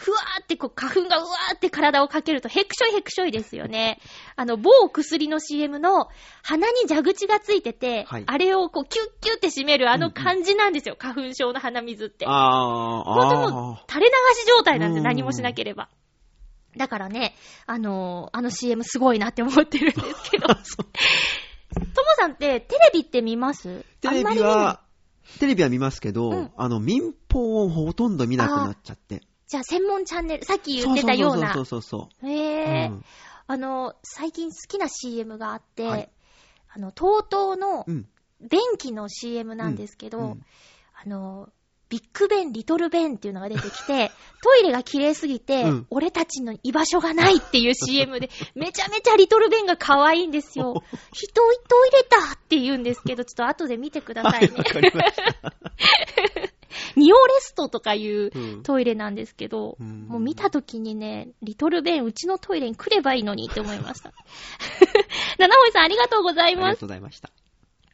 [0.00, 3.98] ふわーってこう花粉がうわーって体をかけるとヘクショイヘクショイですよね。
[4.36, 6.08] あの、某薬の CM の
[6.44, 10.94] 鼻に蛇口がついてて、はいあれをこうキュッキュッって締めるあの感じなんですよ。
[10.96, 12.26] 花粉症の鼻水って。
[12.26, 15.88] ああ、ほんともうあ垂れ流し状態なんで何もしなければ。
[16.76, 17.34] だからね、
[17.66, 20.46] あのーあの CM すごいなって思ってるんですけど。
[20.54, 20.64] とも
[22.16, 23.84] さんってテレビって見ます？
[24.00, 24.80] テレビは、
[25.40, 29.22] テレビは見ますけど、うんあの、民放をほとんど見なくなっちゃって。
[29.48, 31.62] じゃあ専門チャンネル、さっき言ってたようなそ。
[31.62, 32.28] うそうそうそう。
[32.30, 32.90] へぇー。
[32.90, 33.04] うん
[33.50, 36.10] あの、最近好きな CM があって、はい
[36.68, 38.06] あの、TOTO のうん。
[38.40, 40.44] 便器の CM なんですけど、うん
[40.94, 41.48] あの、
[41.88, 44.10] ビッグベン、リトルベンっていうのが出てきて、
[44.42, 50.82] トイレが綺麗すぎて、うん俺たちの居場所がないっていう CM で、 めちゃめちゃリトルベンが可愛いんですよ。
[51.12, 54.54] 人トイレだって言うんですけど、ちょっと後で見てくださいね。
[54.58, 56.57] わかりました。
[56.96, 64.12] ニオレストとかいううんトイレなんですけど、うんもう見たときにね、リトルベンうちのトイレに来ればいいのにって思いました。
[65.38, 66.80] 七穂さんありがとうございありがます。
[66.80, 67.30] とうございました。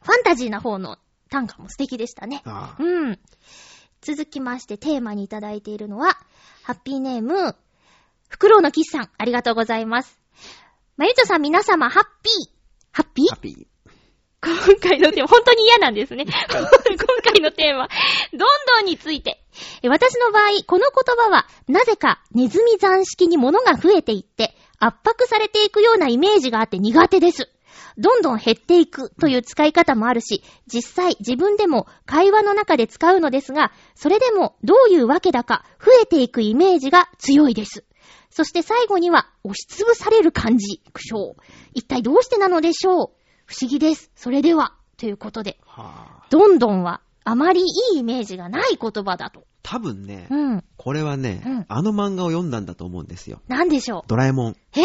[0.03, 0.97] ファンタジーな方の
[1.29, 2.43] 短歌も素敵でしたね。
[2.79, 3.19] うん。
[4.01, 6.17] 続きましてテーマにいただいているのは、
[6.63, 7.55] ハッピーネーム、
[8.29, 10.19] フクロウのキスさん、ありがとうございます。
[10.97, 12.55] まゆちょさん皆様、ハッピー。
[12.91, 13.29] ハッピー？
[13.29, 13.74] ハッピー。
[14.45, 16.25] 今回のテーマ、本当に嫌なんですね。
[16.25, 16.33] 今
[17.23, 17.87] 回のテーマ、
[18.31, 18.39] どん
[18.77, 19.41] どんについて。
[19.81, 27.49] え私の場合、この言葉は、なぜかネズミ残式に物が増えていって、圧迫されていくようなイメージがあって苦手です。
[27.97, 37.85] どんどん減っていくという使い方もあるし、実際自分でも会話の中で使うのですが、それでもどういうわけだか増えていくイメージが強いです。
[38.29, 41.35] そして最後には押しつぶされる感じ、苦笑。
[41.73, 43.24] 一体どうしてなのでしょう？
[43.45, 44.11] 不思議です。
[44.15, 46.27] それでは、ということで、はあ。
[46.29, 47.63] どんどんはあまりい
[47.95, 49.45] いイメージがない言葉だと。
[49.63, 50.63] 多分ね、うん。
[50.77, 53.41] これはね、うんあの漫画を読んだんだと思うんですよ。
[53.47, 54.03] なんでしょう？
[54.07, 54.55] ドラえもん。
[54.75, 54.81] え？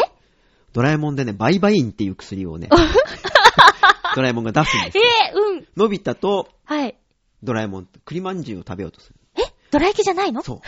[0.72, 2.68] ドラえもんでね、バイバインっていう薬をね、
[4.16, 5.06] ドラえもんが出すんですえよ。
[5.34, 5.66] ー、うん。
[5.76, 6.96] のび太とはい。
[7.42, 9.16] ドラえもん、栗まんじゅうを食べようとする。
[9.36, 9.42] え？
[9.70, 10.42] ドラ焼きじゃないの？
[10.42, 10.60] そう。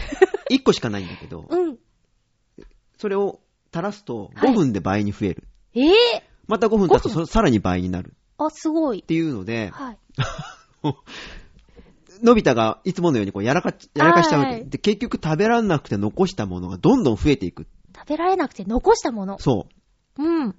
[0.51, 1.78] 一個しかないんだけど、うん。
[2.99, 3.40] それを
[3.72, 5.45] 垂らすとはい5分で倍に増える。
[5.74, 5.93] ええ
[6.47, 8.14] また5分経つと5そさらに倍になる。
[8.38, 9.03] あ、すごいっ。
[9.03, 9.99] ていうので、はい。
[12.22, 14.53] のび太がいつものようにこうやらか、やらかしちゃうわけ。
[14.53, 17.66] はいで、結局食べられなくて残したものがどんどん増えていく。
[17.95, 19.38] 食べられなくて残したもの。
[19.38, 19.66] そ
[20.18, 20.22] う。
[20.22, 20.55] うん。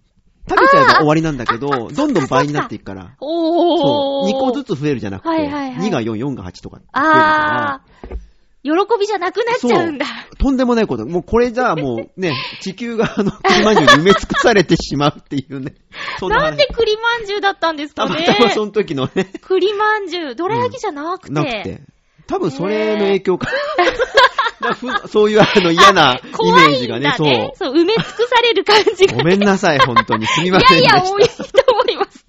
[0.49, 3.15] 食べちゃえば終わりなんだけど、どんどん倍になっていくから。
[3.21, 3.81] おー。
[3.81, 4.29] そう。
[4.29, 8.17] 2個ずつ増えるじゃなくて、はいはいはい2が4、4が8とか増えるから、あー。
[8.63, 10.05] 喜びじゃなくなっちゃうんだ。
[10.39, 11.05] とんでもないこと。
[11.05, 15.75] もうこれじゃあもうね、 地球があの、栗まんじゅうに埋め尽くされてしまうっていうね。
[16.19, 20.35] そ話なんで栗まんじゅうだったんですたかねまたまその時のね、栗まんじゅう。
[20.35, 21.33] どら焼きじゃなくて。
[21.33, 21.81] なくて。
[22.25, 23.49] 多分それの影響か。
[25.09, 27.51] そういうあの嫌なイメージがね、だそう。
[27.55, 29.17] そう、埋め尽くされる感じが。
[29.17, 30.25] ごめんなさい、本当に。
[30.25, 32.25] すみまいせんでやいや、多いしと思います。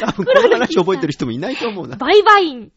[0.00, 0.06] た。
[0.06, 1.96] 多分この話覚えてる人もいないと思うな。
[1.96, 2.72] バイバイン。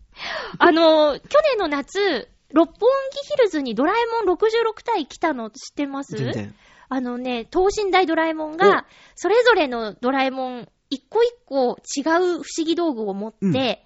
[0.57, 6.15] あの、去年の夏、六本木ヒルズにドラえもん66体来たの知ってます？
[6.15, 6.55] 全然。
[6.89, 8.85] あのね、等身大ドラえもんが、
[9.15, 13.85] それぞれのドラえもん、一個一個違う不思議道具を持って、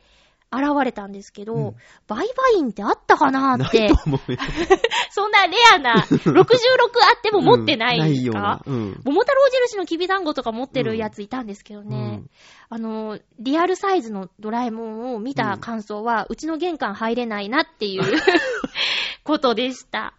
[0.56, 1.76] 現れたんですけど、うん
[2.08, 4.38] バイバインってあったかななっていと、思うよ。
[5.12, 8.62] そんなレアな、66あっても持ってないうん ないようかな。
[8.66, 9.02] うん。
[9.04, 11.96] 桃太郎印のきびだんごとか持ってるやついたんですけどね。
[11.96, 12.30] うん
[12.70, 18.04] あの、リアルサイズのドラえもんを見た感想は、うちの玄関入れないなっていう
[19.24, 20.16] ことでした。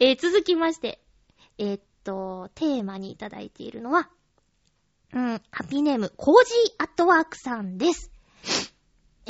[0.00, 1.00] えー続きまして、
[1.58, 4.10] えーっと、テーマにいただいているのは、
[5.12, 8.09] うん、ハッピーネーム、コージーアットワークさんです。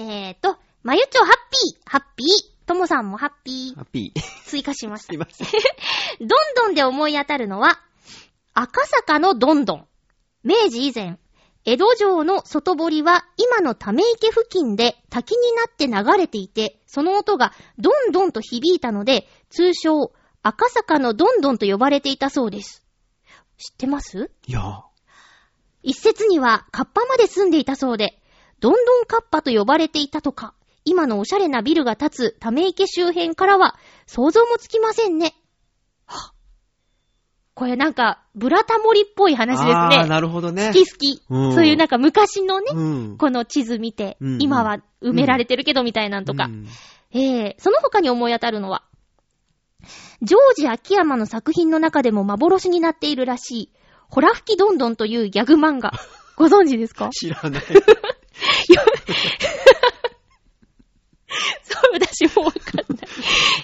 [0.01, 4.21] えーっと、まゆちょハッピー、ハッピー、ともさんもハッピー、ハッピー。
[4.47, 5.19] 追加しました すい。
[5.19, 5.47] ません。
[6.27, 7.79] どんどんで思い当たるのは、
[8.55, 9.87] 赤坂のどんどん。
[10.43, 11.19] 明治以前、
[11.67, 22.87] 江戸城の外堀は今のため池付近で滝になって流れていて、その音がどんどんと響いたので、通称、赤坂のどんどんと呼ばれていたそうです。
[23.59, 24.31] 知ってます？
[24.47, 24.83] いや、
[25.83, 28.20] 一説には、カッパまで住んでいたそうで、
[28.61, 30.55] どんどんカッパと呼ばれていたとか、
[30.85, 35.35] 今のおしゃれなビルが建つため池周辺からは、想像もつきませんね。
[36.07, 36.35] はっ
[37.55, 40.09] これなんか、ブラタモリっぽい話ですあー、ね。
[40.09, 40.69] なるほどね。
[40.69, 41.23] 好き好き。
[41.29, 42.81] うんそういうなんか昔のね、う
[43.15, 43.19] ん。
[43.19, 46.45] この地図見て、うんうん今は埋められてるけどみたいなんとか。
[46.45, 46.67] うん
[47.13, 48.85] えー、その他に思い当たるのは、
[50.23, 53.73] ジョージ秋山の作品の中でも幻になっているらしい、
[54.09, 55.93] ホラ吹きどんどんというギャグ漫画。
[56.37, 57.11] ご存知ですか？
[57.13, 57.63] 知らない。
[61.63, 62.87] そう、私もわかんない。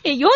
[0.04, 0.28] え、40年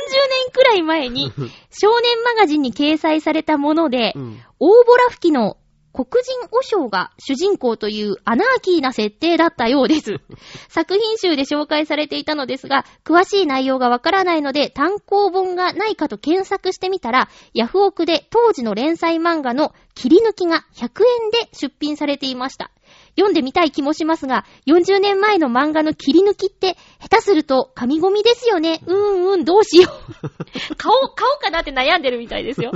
[0.53, 1.33] くらい前に、
[1.71, 5.57] 少年マガジンに掲載されたもので、うん大ボラ吹きの
[5.93, 10.21] 黒人和尚が主人公というアナーキーな設定だったようです。
[10.69, 22.71] 作品集で紹介されていたのですが、詳しい内容がわからないので単行本がないかと検索してみたら、ヤフオクで当時の連載漫画の切り抜きが100円で出品されていました。
[23.17, 28.81] 読んでみたい気もしますが、40年前の漫画の切り抜きって、下手すると神ゴミですよね。
[28.87, 30.29] うーんうん、どうしよう。
[30.77, 32.73] 買おう、買おうかなって悩んでるみたいですよ。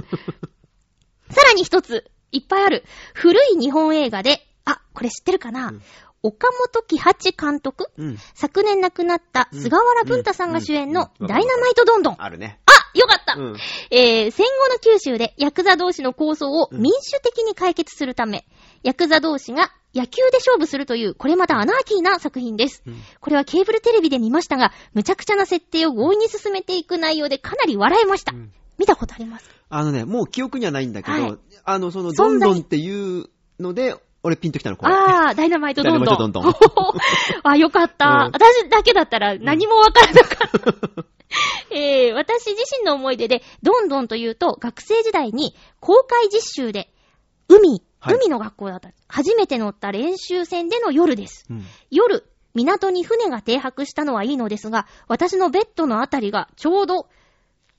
[1.31, 5.83] さらに一つ、いっぱいある、古い日本映画で、あ、これ知ってるかな、うん
[6.27, 7.91] 岡本喜八監督？
[7.99, 8.17] うん。
[8.33, 12.17] 昨年亡くなった菅原文太さんが主演のダイナマイトどんどん。
[12.19, 12.61] あるね。
[12.65, 13.57] あよかった、うん。
[13.91, 18.47] えー、戦後の九州でヤクザ同士の抗争を民主的に解決するため、
[18.85, 22.83] ヤクザ同士が野球で勝負するという、これまたアナーキーな作品です。
[22.87, 28.33] うんこれはケーブルテレビで見ましたが、無茶苦茶な設定を強引に進めていく内容でかなり笑えました。
[28.33, 29.49] うん見たことあります？
[29.71, 33.27] あのね、もう記憶にはないんだけど、はいあの、その、どんどんっていう
[33.61, 34.93] ので、俺ピンときたの、これ。
[34.93, 36.05] あー、ダイナマイトどんどん。
[36.05, 36.55] ダイナマイトどんどん
[37.45, 41.05] あ、よかった、うん私だけだったら何もわからなかった。
[41.71, 46.93] えー、私自身の思い出で、どんどんというと、学生時代に公開実習で、
[47.49, 48.91] 海、はい海の学校だった。
[49.09, 51.47] 初めて乗った練習船での夜です。
[51.49, 52.25] うん夜、
[52.55, 57.09] 港に船が停泊したのはいいのですが、私のベッドのあたりがちょうど、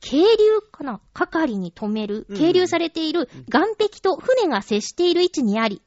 [0.01, 0.99] 渓流かな？
[1.13, 5.81] 係に止める、うん渓流されている岸壁と船が接している位置にあり、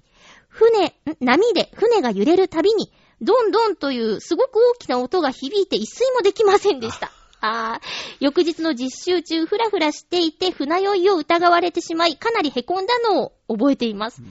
[0.48, 0.92] 船、ん？
[1.20, 7.10] 波で船が揺れるたびに、ドンドンというすごく大きな音が響いて一睡もできませんでした。
[7.40, 14.22] あー翌日の実習中、ふらふらしていて船酔いを疑われてしまい、かなり凹んだのを覚えています。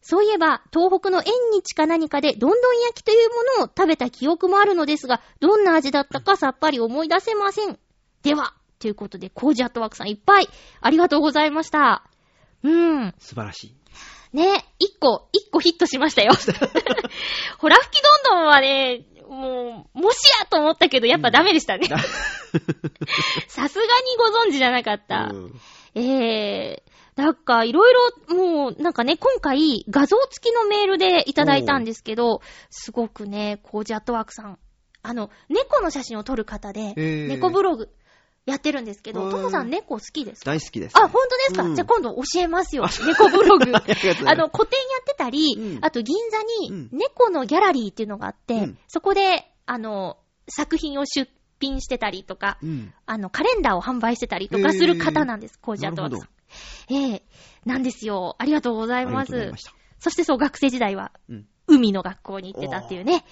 [0.00, 7.78] そういえば、東北の縁日か何かで、どんどん焼きというものを食べた記憶もあるのですが、どんな味だったかさっぱり思い出せません。
[8.22, 10.48] では、ということで、コージアットワークさんいっぱい、
[10.80, 12.04] ありがとうございました。
[12.62, 13.14] うん。
[13.18, 13.74] 素晴らしい。
[14.32, 16.32] ね、一個、一個ヒットしましたよ。
[17.58, 21.86] ほら吹きどんどんはね、もう、もしやと思ったけど、やっぱダメでしたね。
[23.48, 25.30] さすがにご存知じゃなかった。
[25.32, 25.60] うん
[25.94, 27.94] えー、なんか、いろい
[28.28, 34.58] ろ、もう、なんかね、今回、画像付きのメールでいただいたんですけど、すごくね、コージアットワークさん、
[35.02, 37.90] あの、猫の写真を撮る方で、猫ブログ
[38.50, 40.50] やってるんですけど、トモさん猫好きですか？
[40.52, 40.96] 大好きです。
[40.96, 42.86] あ、本当ですか、うんじゃあ今度教えますよ。
[43.06, 43.72] 猫ブログ。
[44.26, 50.18] あの、個展やってたり、うんあと銀座にうん猫のギャラリーっていうのがあって、うんそこで、あの、
[50.48, 51.30] 作品を出
[51.60, 52.94] 品してたりとか、うん。
[53.04, 56.20] あの、カレンダーを販売してたりとかする方なんです、コージアットワさん。
[56.94, 57.22] ええ
[57.66, 58.36] なんですよ。
[58.38, 59.52] ありがとうございます。
[59.98, 61.46] そしてそう、学生時代は、うん。
[61.66, 63.24] 海の学校に行ってたっていうね、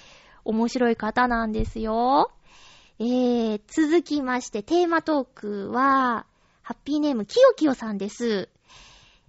[0.44, 2.30] 面白い方なんですよ。
[2.98, 6.26] えー、続きまして、テーマトークは、
[6.62, 8.48] ハッピーネーム、きよきよさんです。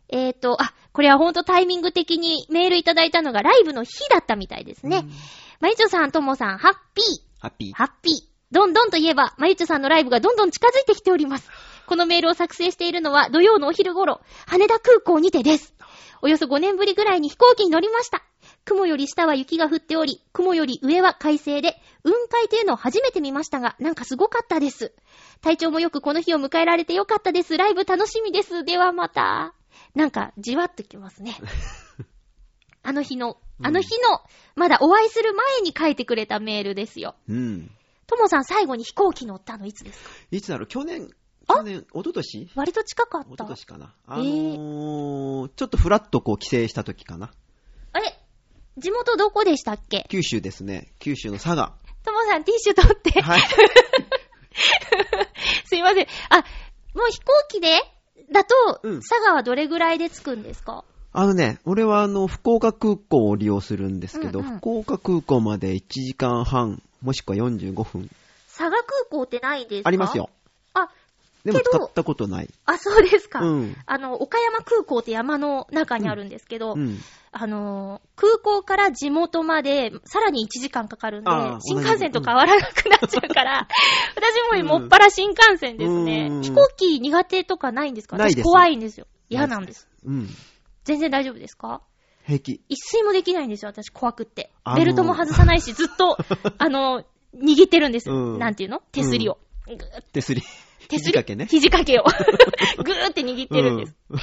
[0.10, 4.98] えーと、あ、これはほんとタイミング的にメールいただいたのがライブの日だったみたいですね。
[4.98, 5.12] うん
[5.60, 7.42] まゆちょさん、ともさん、ハッピー。
[7.42, 7.74] ハッピー。
[7.74, 8.16] ハッピー。
[8.52, 11.50] どんどんといえば、まゆちょさんのライブがどんどん近づいてきております。
[11.88, 15.74] このメールを作成しているのは土曜のお昼頃、羽田空港にてです。
[16.22, 18.24] およそ5年ぶりぐらいに飛行機に乗りました。
[18.66, 24.94] 雲より下は雪が降っており、雲より上は快晴で、雲海というのを初めて見ましたが、なんかすごかったです。
[25.42, 27.58] 体調もよくこの日を迎えられてよかったです。
[27.58, 28.64] ライブ楽しみです。
[28.64, 29.54] ではまた。
[29.96, 31.36] なんか、じわっときますね。
[32.84, 34.22] あの日の、あの日の、
[34.56, 37.16] まだお会いする前に書いてくれたメールですよ。
[37.28, 37.72] うん。
[38.06, 40.10] ともさん最後に飛行機乗ったのいつですか？
[40.32, 40.68] いつだろう？
[40.68, 41.10] 去年、
[41.48, 41.56] あ？
[41.56, 42.50] 去年、一昨年？
[42.56, 43.44] 割と近かっ一た。
[43.46, 43.94] 昨年かな。
[44.06, 47.32] あのー、ちょっとフラッとこう帰省した時かな。
[47.92, 48.18] あれ？
[48.78, 50.06] 地元どこでしたっけ？
[50.10, 50.94] 九州ですね。
[51.00, 51.76] 九州の佐賀。
[52.08, 53.22] ともさんティッシュ取って。
[53.22, 53.42] はい。
[55.66, 56.08] すいません。
[56.30, 56.38] あ、
[56.96, 57.80] もう飛行機で
[58.32, 60.84] だと、うん佐賀はどれぐらいで着くんですか？
[61.14, 68.10] あのね、俺はあの、福岡空港を利用するんですけど、うんうん福岡空港まで1時間半、もしくは45分。
[68.48, 69.88] 佐賀空港ってないですか？
[69.88, 70.30] ありますよ。。
[70.74, 70.90] あ、
[71.48, 72.50] でもけど使ったことない。
[72.66, 73.40] あ、そうですか。
[73.42, 73.76] うん。
[73.86, 77.00] あの、岡山空港って山の中にあるんですけど、うん。
[77.32, 81.30] あのー、空港から地元まで、さらに1時間かかるんで
[81.62, 83.68] 新幹線と変わらなくなっちゃうから、
[84.16, 86.28] 私ももっぱら新幹線ですね。
[86.32, 88.16] うん飛行機苦手とかないんですか？
[88.16, 89.08] 私ないです怖いんですよ。
[89.30, 89.88] 嫌なんです。
[90.06, 90.30] うん。
[90.86, 91.82] 全然大丈夫ですか？
[92.26, 92.62] 平気。
[92.70, 94.72] 一睡もできないんですよ、私怖くってあ。
[94.72, 96.18] のーベルトも外さないし、ずっと、
[96.58, 97.04] あの、
[97.38, 98.10] 握ってるんです。
[98.10, 98.82] うんなんていうの？
[98.92, 99.38] 手すりを。
[99.68, 99.80] ぐーっ
[100.14, 100.42] 手すり。
[100.88, 101.48] 手すり肘掛けね。
[101.50, 102.04] 肘掛けを。
[102.84, 103.96] ぐーって握ってるんです。
[104.10, 104.20] うん。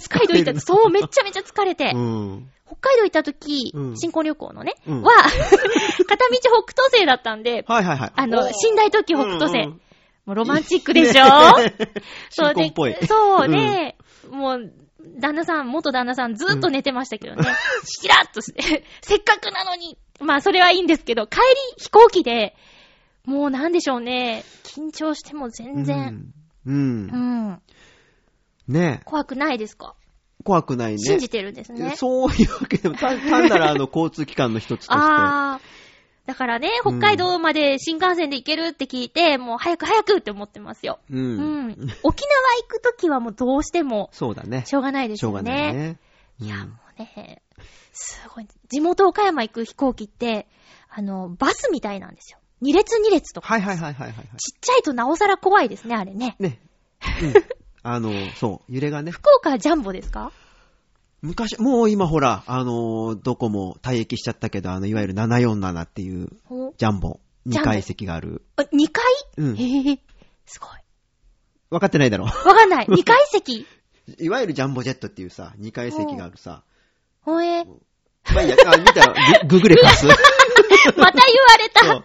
[0.00, 1.92] 北海道行ったと、そう、めっちゃめちゃ疲れて。
[1.94, 2.50] うん。
[2.66, 5.10] 北海道行った時、うん新婚旅行のね、うんは、
[6.06, 6.36] 片道
[6.66, 8.12] 北斗星だったんで、はいはいはい。
[8.14, 9.58] あの、寝台特急北斗星。
[9.60, 9.80] うんうん
[10.26, 11.24] もうロマンチックでしょ？
[12.28, 13.96] そう新婚っぽいで、そうで、
[14.30, 14.70] もう、
[15.18, 17.48] 旦那さん、元旦那さんずっと寝てましたけどね。
[18.02, 19.96] キラッとして、せっかくなのに。
[20.20, 21.44] まあ、それはいいんですけど、帰り
[21.82, 22.54] 飛行機で、
[23.28, 24.42] もうなんでしょうね。
[24.64, 26.32] 緊張しても全然、
[26.66, 26.74] うん。
[26.74, 27.50] ううん。
[27.52, 27.62] ん、
[28.68, 29.04] ねえ。
[29.04, 29.94] 怖くないですか？
[30.44, 30.98] 怖くないね。
[30.98, 31.94] 信じてるんですね。
[31.96, 34.94] そういうわけでも、単 単なるあの、交通機関の一つとして。
[34.94, 35.78] あー。
[36.26, 40.98] だからね、北海道まで新幹線で行けるって聞いて、もう早く早くって思ってますよ。
[41.10, 41.16] う。
[41.18, 41.70] うんん。
[41.70, 41.88] 沖縄
[42.62, 44.64] 行くときはもうどうしても、そうだね。
[44.66, 45.72] しょうがないですよしょうがないね。
[45.72, 45.98] ね。
[46.40, 47.42] いや、うんもうね、
[47.92, 48.46] すごい。
[48.68, 50.46] 地元岡山行く飛行機って、
[50.90, 52.37] あの、バスみたいなんですよ。
[52.60, 53.48] 二列二列とか。
[53.48, 54.26] はいはいはいはいはいはい。
[54.36, 56.36] ちっちゃいとなおさら怖いですね、あれね。
[56.38, 56.58] ね。
[57.22, 57.34] うん。
[57.82, 59.10] あの、そう、揺れがね。
[59.12, 60.32] 福岡はジャンボですか？
[61.22, 68.42] 昔、もう今ほら、あの、どこも退役しちゃったけど、あの、いわゆる747っていうおジャンボ、2ジャンボ階席がある。
[68.56, 69.04] あ、2階？
[69.38, 69.56] うん。
[69.56, 69.98] へえ、
[70.46, 70.70] すごい。
[71.70, 72.24] 分かってないだろ？
[72.26, 72.86] わかんない。
[72.90, 73.66] 2階席？
[74.18, 76.62] いわゆるジャンボジェットっていうさ、2階席があるさ。
[77.22, 77.64] ほえ。
[77.64, 80.06] まあいいや、あ、見たら、グググレパス。
[80.06, 80.22] また
[80.94, 81.12] 言わ
[81.58, 82.04] れた。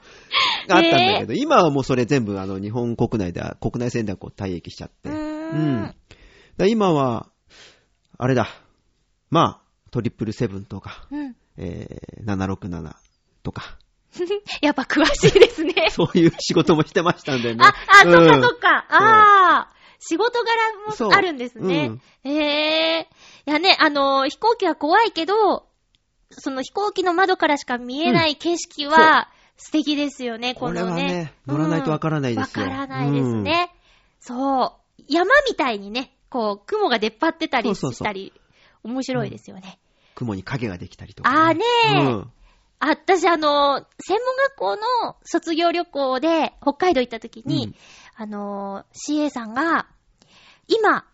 [0.67, 5.09] が あったんだけど、今はもうそれ全部あの日本国内では、国内線ではこう退役しちゃって。
[5.09, 5.95] うーうんん。
[6.57, 7.27] だ今は、
[8.17, 8.47] あれだ。
[9.29, 11.35] まあ、トリプルセブンとか、うん。
[11.57, 12.95] えー、767
[13.43, 13.77] とか、
[14.61, 15.89] やっぱ詳しいですね。
[15.91, 17.63] そういう仕事もしてましたんでね。
[17.63, 18.85] あ、あ、そっかうんそっか。
[18.89, 19.73] ああ。
[20.05, 21.91] 仕事柄もあるんですね。
[22.23, 23.09] へえ。
[23.47, 25.65] いやね、あのー、飛行機は怖いけど、
[26.29, 31.33] その飛行機の窓からしか見えない景色は、素敵ですよね、ここれのねはね。
[31.47, 32.65] 乗らないとわからないですよ。
[32.65, 33.71] わからないですね。
[34.19, 35.03] そう。
[35.07, 38.33] 山みたいにね、こう、雲が出っ張ってたりしたり、
[38.83, 39.79] 面白いですよね。
[40.15, 42.31] 雲に影ができたりとか、あーねーうん
[42.79, 47.75] あ、私あの、専門学校の卒業旅行で北海道行った時に、うん
[48.15, 49.87] あの、CA さんが、
[50.67, 51.05] 今、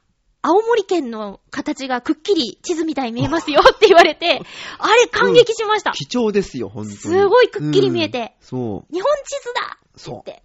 [0.42, 4.42] 青森県の形がくっきり地図みたいに見えますよって言われて、
[4.80, 5.92] あれ感激しました。
[5.92, 6.98] 貴重ですよ、本当に。
[6.98, 10.00] すごいくっきり見えてうんそ日本地図だう。
[10.00, 10.44] そって。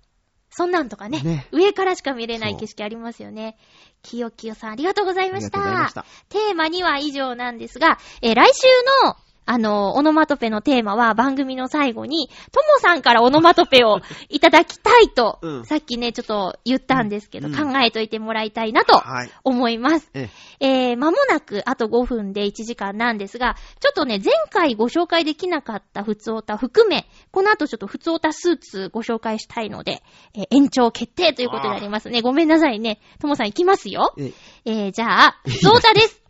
[0.56, 3.56] そんなんとかねね上からしか見れない景色ありますよね。
[4.02, 5.90] きよきよさんありがとうございましありがとうございまた。
[5.90, 8.66] したテーマには以上なんですが、えー来週
[9.06, 9.16] の、
[9.46, 19.30] あの、オノマトペのテーマは番組の最後に、ともさんからオノマトペをいただきたいと、うんさっきね、ちょっと言ったんですけど、うん考えといてもらいたいなとはい。
[19.44, 20.10] 思います。
[20.14, 20.28] え
[20.60, 30.02] えー、間もなくあと5分で1時間なんですが、ちょっとね、前回ご紹介できなかったふつおた含め、この後ちょっとふつおたスーツご紹介したいので、
[30.34, 32.22] えー延長決定ということになりますね。
[32.22, 33.00] ごめんなさいね。
[33.18, 34.14] ともさん行きますよ。
[34.18, 34.32] え、
[34.64, 36.23] えー、じゃあ、ふつおたです。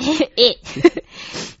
[0.00, 0.56] え、え、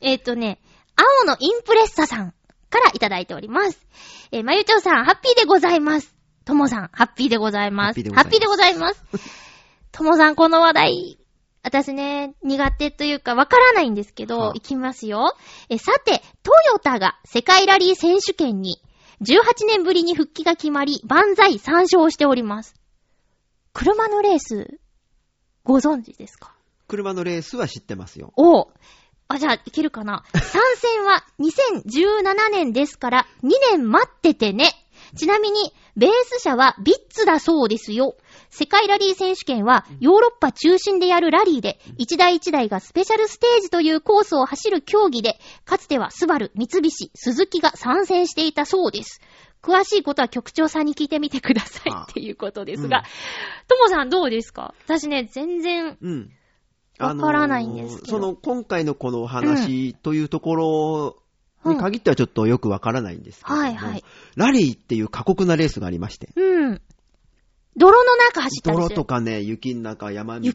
[0.00, 0.60] えっとね、
[0.96, 2.34] 青のインプレッサさん
[2.70, 3.86] からいただいております。
[4.32, 6.14] えー、まゆちょうさん、ハッピーでございます。
[6.44, 8.00] ともさん、ハッピーでございます。
[8.12, 9.30] ハッピーでございますハッピーでございます。
[9.92, 11.18] ともさん、この話題、
[11.62, 15.36] 私ね、苦手というかわからないんですけど、はあいきますよ。
[15.68, 18.80] え、さて、トヨタが世界ラリー選手権に
[19.20, 22.74] 18年ぶりに復帰が決まり、万歳参照しております。
[23.74, 24.80] 車のレース、
[25.62, 26.54] ご存知ですか？
[26.90, 28.32] 車のレースは知ってますよ。
[28.36, 28.66] おう。
[29.28, 30.24] あ、じゃあ、いけるかな？
[30.34, 34.70] 参戦は2017年ですから、2年待っててね。
[35.16, 38.16] ちなみに、ベース車はビッツだそうですよ。
[38.48, 49.20] 世界ラリー選手権はヨーロッパ中心でやるラリーで、一台一台がスペシャルステージというコースを走る競技で、かつてはスバル、三菱、鈴木が参戦していたそうです。
[49.62, 53.04] 詳しいことは局長さんに聞いてみてくださいっていうことですが、
[53.68, 54.74] ともさんどうですか？
[54.86, 56.30] 私ね、全然、うん。
[57.00, 61.16] わからないんですけどその、今回のこのお話というところ
[61.64, 64.04] に限ってはちょっとよくわからないんですけども、はいはい。
[64.36, 66.30] ラリーっていう過酷なレースがありまして。
[66.36, 66.80] うん。
[67.76, 68.88] 泥の中走ったりする。
[68.88, 70.50] 泥とかね、雪の中、山道、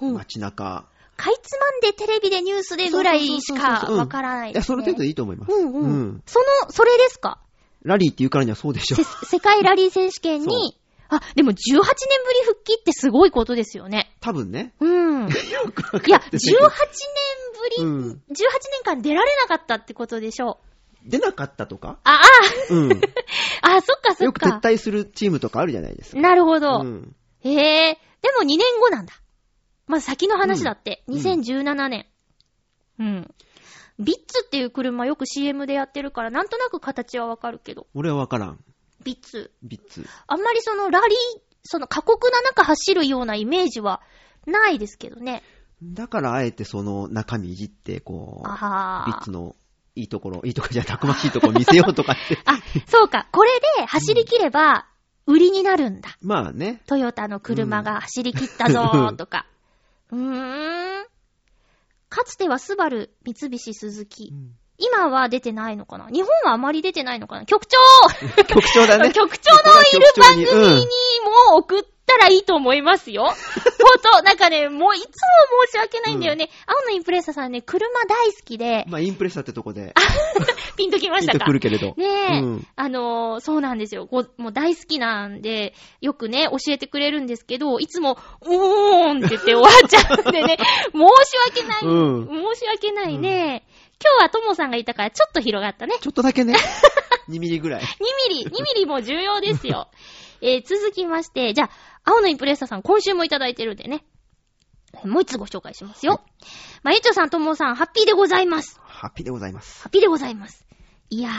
[0.00, 0.86] うん街中。
[1.16, 4.74] かいつまんでテレビでニュースでぐらいしかわからないいや、です、ね。
[4.74, 5.52] その程度でいいと思います。
[5.52, 5.82] うんうん。
[5.82, 7.38] うんその、それですか？
[7.82, 9.04] ラリーっていうからにはそうでしょせ。
[9.04, 10.76] 世界ラリー選手権に、
[11.16, 11.84] あ、でも18年ぶり
[12.46, 14.14] 復帰ってすごいことですよね。
[14.20, 14.74] 多分ね。
[14.80, 15.28] うん。
[15.28, 16.68] い よくわかってや、18ないけ年ど
[17.60, 21.10] ぶり、うん18年間出られなかったってことでしょう。
[21.10, 21.98] 出なかったとか？
[22.04, 22.20] あ、
[22.70, 22.92] うん。
[22.92, 22.96] あ、
[23.76, 24.60] あ、そっかそっよく撤か。
[24.62, 26.20] 退するチームとかあるじゃないですか。
[26.20, 26.80] なるほど。
[26.82, 27.16] うん。
[27.40, 27.50] へ
[27.90, 29.12] え、でも2年後なんだ。
[29.86, 31.02] まず先の話だって。
[31.08, 32.06] うん2017年。
[32.98, 33.34] うん。
[33.98, 37.86] ビッツっていう車よく CM でやってるから、なんとなく形はわかるけど。
[37.94, 38.64] 俺はわからん。
[39.04, 39.50] ビッツ。
[39.62, 40.06] ビッツ。
[40.26, 44.00] あんまりそのラリー、その過酷な中走るようなイメージは
[44.46, 45.42] ないですけどね。
[45.82, 49.56] だからあえてその中身いじって、こう、あビッツの
[49.94, 52.38] いいところ、いいところじゃたくましいところ見せようとかって。
[52.46, 53.28] あ、そうか。
[53.32, 54.86] これで走り切れば、
[55.26, 56.16] 売りになるんだ。
[56.20, 56.82] まあね。
[56.86, 59.46] トヨタの車が走り切ったぞーとか。
[60.10, 61.06] うーん。
[62.08, 64.32] かつてはスバル、三菱、鈴木。
[64.82, 66.08] 今は出てないのかな？
[66.08, 67.46] 日本はあまり出てないのかな？
[67.46, 67.78] 局長
[68.44, 69.10] 局長だね。
[69.14, 70.86] 局長のいる番組に
[71.50, 73.24] も送ったらいいと思いますよ。
[73.24, 73.34] ほん
[74.00, 75.08] と、なんかね、もういつも
[75.66, 76.50] 申し訳ないんだよね。
[76.66, 79.94] 青のインプレッサさんね、車大好きで、まあインプレッサーってとこで、
[80.76, 81.94] ピンときまピンとしたかくるけれど。
[81.96, 84.06] ねえ、うんあのーそうなんですよ。
[84.06, 90.58] ごもう大好きなんで、よくね、教えてくれるんですけど、いつも、おーんって言って終わっちゃうんでね、
[90.92, 93.64] 申し訳ない、うん申し訳ないね。
[94.02, 95.94] 今日はともさんがいたからちょっと広がったね。
[96.00, 96.56] ちょっとだけね。
[97.30, 97.82] 2ミリぐらい。
[97.82, 97.84] 2
[98.30, 99.88] ミリ、2ミリも重要ですよ。
[100.42, 101.70] えー、続きまして、じゃあ、
[102.02, 104.04] 青のインプレッサーさん、今週もいただいてるんでね。
[105.04, 106.20] もう一つご紹介しますよ。
[106.82, 108.80] まゆちょさん、ともさん、ハッピーでございます。
[108.84, 109.82] ハッピーでございます。
[109.82, 110.66] ハッピーでございます。
[111.10, 111.30] いや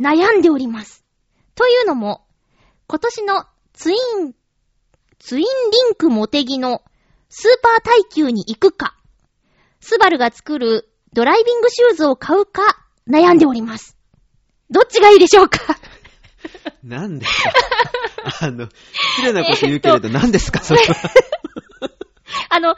[0.00, 1.04] ー、悩んでおります。
[1.56, 2.24] というのも、
[2.86, 4.34] 今年のツイン、
[5.18, 5.46] ツインリ
[5.90, 6.82] ンクモテギの
[7.28, 8.96] スーパー耐久に行くか、
[9.80, 12.62] スバルが作るドライビングシューズを買うか
[13.08, 13.96] 悩んでおります。
[14.70, 15.58] どっちがいいでしょうか？
[16.82, 17.26] なんで？
[18.40, 18.68] あの、
[19.18, 20.60] 失礼なこと言うけれど、何ですか？
[20.62, 20.94] それは。
[22.50, 22.74] あの、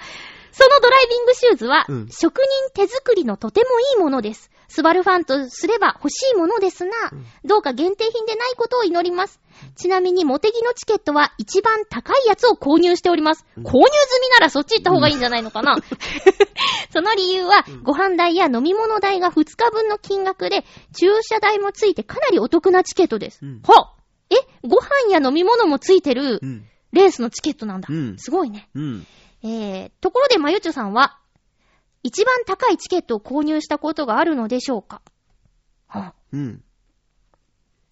[0.53, 4.51] そのドライビングシューズは、うん職人手作りのとてもいいものです。
[4.69, 6.91] スバルファンとすれば欲しいものですが、
[7.45, 9.41] どうか限定品でないことを祈ります。
[9.77, 13.45] ちなみに、モテギのチケットは一番高いやつを購入しております。
[13.57, 15.77] うん購入済みならそっち行った方がいいんじゃないのかな。
[16.93, 20.65] その理由は、ご飯代や飲み物代が2日分の金額で、
[20.99, 23.41] 駐車代もついてかなりお得なチケットです。
[23.43, 23.93] うんは？
[24.31, 24.35] え？
[24.67, 26.65] ご飯や飲み物もついてるうん。
[26.93, 27.89] レースのチケットなんだ。
[27.91, 28.69] うんすごいね。
[28.75, 29.07] うん。
[29.43, 31.19] えー、ところでまゆちょさんは、
[32.03, 35.03] 一番高いチケットを購入したことがあるのでしょうか？
[35.89, 36.63] はうん。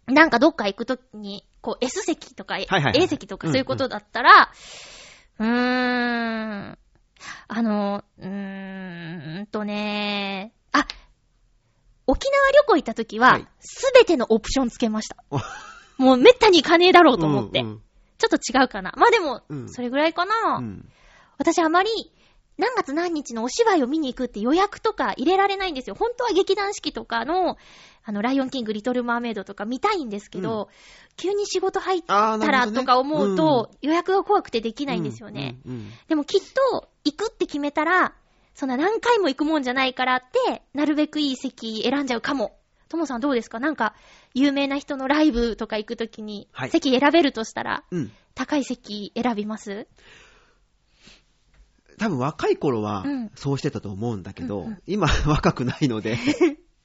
[0.07, 4.51] あなんかどっか行くときに、こう S 席とかはいはいはい A 席とかそういうことだったら、
[5.39, 6.79] うーん、
[7.49, 10.87] あの、うーんとね、あ、
[12.07, 15.17] 沖縄旅行行ったときは、はいすべてのオプションつけました。
[15.31, 15.39] お
[15.97, 17.61] もうめったに行かねえだろうと思って。
[17.61, 17.81] うん
[18.17, 18.95] ちょっと違うかな。
[18.97, 20.59] まあでもう、んそれぐらいかな。
[20.59, 20.89] うん。
[21.37, 21.91] 私あまり、
[22.57, 25.97] 何月何日のお芝居を見に行くって予約とか入れられないんですよ。
[25.97, 27.57] 本当は劇団四季とかの、
[28.05, 30.69] あの、ライオンキング、リトルマーメイドとか見たいんですけど、
[31.17, 35.57] 急に仕事入ったらとか思うと、予約が怖くてできないんですよね。。
[35.67, 36.41] うんうんでもきっ
[36.71, 38.15] と、行くって決めたら、
[38.55, 42.57] そんな何回も行くもんじゃないからって、なるべくいい席選んじゃうかも。
[42.89, 43.59] ともさんどうですか？
[43.59, 43.95] なんか、
[44.33, 48.13] 有名な人のライブとか行くときには、い席選べるとしたら、うん。
[48.37, 49.87] 高高い席選びます？
[51.99, 53.31] 多分若い頃はうん。
[53.35, 54.83] そうしてたと思うんだけど、うんうん。
[54.87, 56.19] 今若くないので、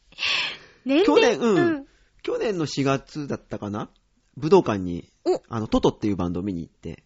[0.86, 1.86] 年去年、齢うん、
[2.24, 3.90] 去年の4月だったかな？
[4.38, 7.04] 武道館にお、あの、トトっていうバンドを見に行って、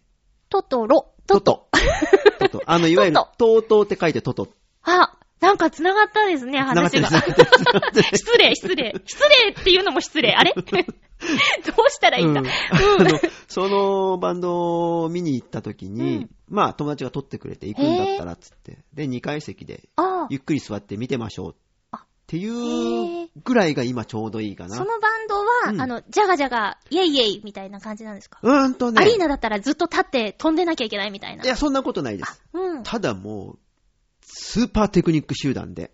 [0.48, 1.12] トトロ。
[1.26, 2.62] TOTO。TOTO。
[2.66, 4.48] あの、いわゆるト、トートーって書いて TOTO。
[4.82, 7.08] あ、なんか繋がったですね、話が。
[7.10, 8.94] 失礼、失礼。
[9.04, 10.32] 失礼っていうのも失礼。
[10.32, 10.54] あれ？
[10.56, 12.40] どうしたらいいんだ？
[12.40, 12.46] うん
[13.48, 21.54] そのバンドを見に行った時に、うんまあ友達が撮ってくれて行くんだったらっつって、で、2階席であゆっくり座って見てましょう
[21.90, 24.76] あっていへうーぐらいが今ちょうどいいかな。
[24.76, 29.00] そのバンドは、うんあの、ジャガジャガ、イェイイェイみたいな感じなんですか、うーんとね。
[29.00, 31.44] アリーナだったらずっと立って飛んでなきゃいけないみたいな。
[31.44, 32.42] いや、そんなことないです。
[32.52, 32.82] うん。
[32.82, 33.58] ただもう、
[34.26, 35.92] スーパーテクニック集団で。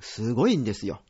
[0.00, 1.00] すごいんですよ。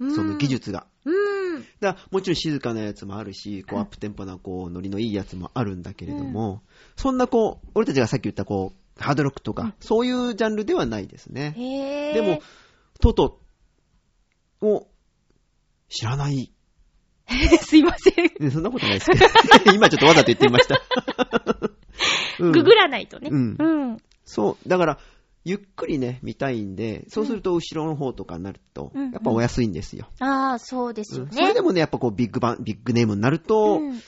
[0.00, 0.48] うんその技。
[0.48, 0.86] 術が。
[1.04, 1.64] うん。
[1.80, 6.62] だもちろん静かなやつもあるし、こう、うんアップテンポな、こう、ノリのいいやつもあるんだけれども、
[6.96, 11.54] そんなこう、俺たちがさっき言ったこう、ハードロックとか、うんそういうジャンルではないですね。
[11.56, 12.14] へー。
[12.14, 12.40] でも、
[13.00, 13.40] トト
[14.60, 14.86] を
[15.88, 16.52] 知らない。
[17.60, 18.14] すいません。
[18.38, 19.26] ねそんなことないですけど。
[19.74, 20.80] 今ちょっとわざと言ってみました。
[22.40, 23.28] うんググらないとね。
[23.30, 23.98] うんうん。
[24.24, 24.68] そう。
[24.68, 24.98] だから、
[25.44, 30.08] ゆっくりね、見たいんで、そうすると後ろの方とかになると、うんやっぱお安いんですよ。
[30.20, 31.36] ああ、そうですようんね。
[31.36, 34.00] それでもね、やっぱこう、ビッグバン、ビッグネームになると、うん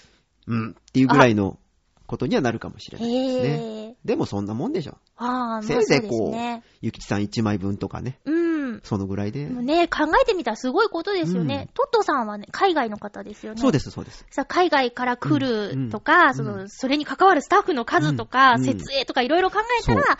[0.47, 1.59] うん、っていうぐらいの
[2.07, 3.49] ことにはなるかもしれないですね。
[3.49, 3.97] へえ。
[4.05, 4.97] でもそんなもんでしょ。
[5.17, 6.63] ああ、まあせいぜいそうこう。
[6.81, 8.81] ゆきちさん1枚分とかね、うん。
[8.83, 9.51] そのぐらいでで。
[9.51, 11.67] もね、考えてみたらすごいことですよね。
[11.69, 13.61] うんトットさんはね、海外の方ですよね。。
[13.61, 14.25] そうですす、そうです。
[14.31, 20.19] さ、海外から来るとか、うんその、それに関わるスタッフの数とか、うん設営とかいろいろ考えたら、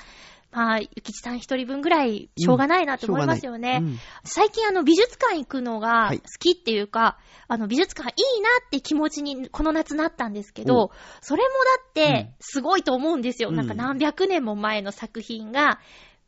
[0.57, 3.81] まあ、ゆきちさん一人分ぐらい、しょうがないなって思いますよね。
[3.83, 3.99] うん。
[4.25, 6.19] 最近あの、美術館行くのがはい。
[6.19, 11.55] 好きっていうか、あの、美術館いいなって気持ちにこの夏なったんですけど、それもだ
[11.91, 13.51] って、すごいと思うんですよ。
[13.51, 13.57] うん。
[13.57, 15.79] なんか何百年も前の作品が、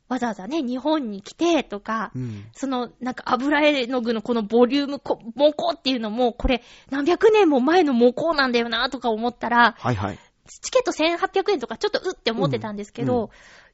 [0.08, 2.44] わざわざね、日本に来てとか、うん。
[2.52, 10.18] その、なんか油絵の具のこのボリューム、こ模倣っていうのも、これ何百年も前の模倣なんだよなとか思ったら、はいはい。
[10.48, 13.28] チケット1800円とかちょっとうって思ってたんですけど、うんうん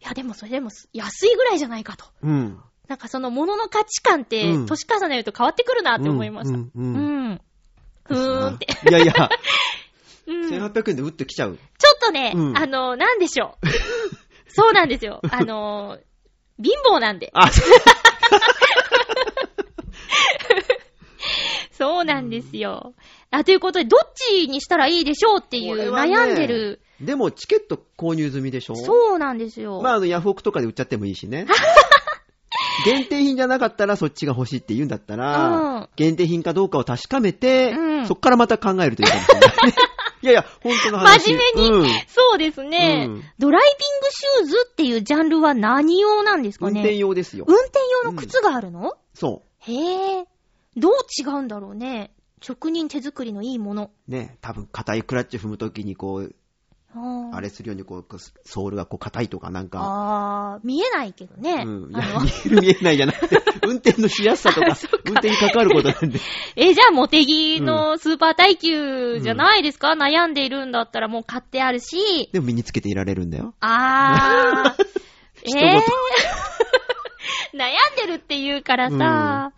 [0.05, 2.05] いやでもそれでも安いぐらいじゃないかと。
[2.22, 2.61] うん。
[2.88, 6.59] なんかその物の価値観ってうん年重ねると変わってくるなって思いました。
[6.59, 6.96] ううんん。
[6.96, 7.00] う
[7.34, 7.40] ん
[8.05, 8.66] ふーんって。
[8.88, 9.14] いやいや、
[10.28, 10.48] うん。
[10.48, 11.59] ちょっ1800円で打ってきちゃう。
[12.05, 13.66] とね、うんあの、なんでしょう。
[14.48, 15.20] そうなんですよ。
[15.30, 15.98] あの、
[16.62, 17.30] 貧乏なんで。
[17.34, 17.50] あ、
[21.77, 22.95] そうなんですよ。
[23.31, 26.81] あ、ということで、どっちにしたらいいでしょうっていう悩んでる。
[27.01, 28.77] でもチケット購入済みでしょ？
[28.77, 29.81] そうなんですよ。
[29.83, 31.47] まあ、あの、ヤフオクとかで売っちゃってもいいしね。
[32.85, 39.51] 限定品じゃなかったらそっちが欲しいって言うんだったら、うん限定品かどうかを確かめて、うんそっからまた考えるといいかもしれない。
[40.22, 41.25] いやいや、本当の話。
[41.31, 46.72] 真面目にうんそうですね、うんドライビングシューズっていうジャンルは何用なんですかね？
[46.72, 47.45] 運転用ですよ。
[47.47, 49.72] 運転用の靴があるの、そへ
[50.20, 50.25] え。
[50.77, 52.12] どう違うんだろうね。
[52.41, 53.91] 職人手作りのいいもの。
[54.09, 54.11] う。
[54.11, 56.35] ね、多分硬いクラッチ踏むときにこう、
[56.97, 61.64] あれするようにこう、ソールがこう硬いとかなんか、あー、見えないけどね。
[61.66, 61.89] うん。
[61.89, 61.97] 見
[62.47, 66.20] える見えないじゃなくて、 運転のしやすさとか、 運転に関わることなんで。
[66.55, 72.29] え、じゃあ、モテギのスーパー耐久じゃないですか、悩んでいるんだったらもう買ってあるし。
[72.33, 73.55] でも身につけていられるんだよ。
[73.61, 74.85] あー。
[75.43, 75.83] 一え言ー、
[77.55, 79.53] 悩んでるって言うからさ、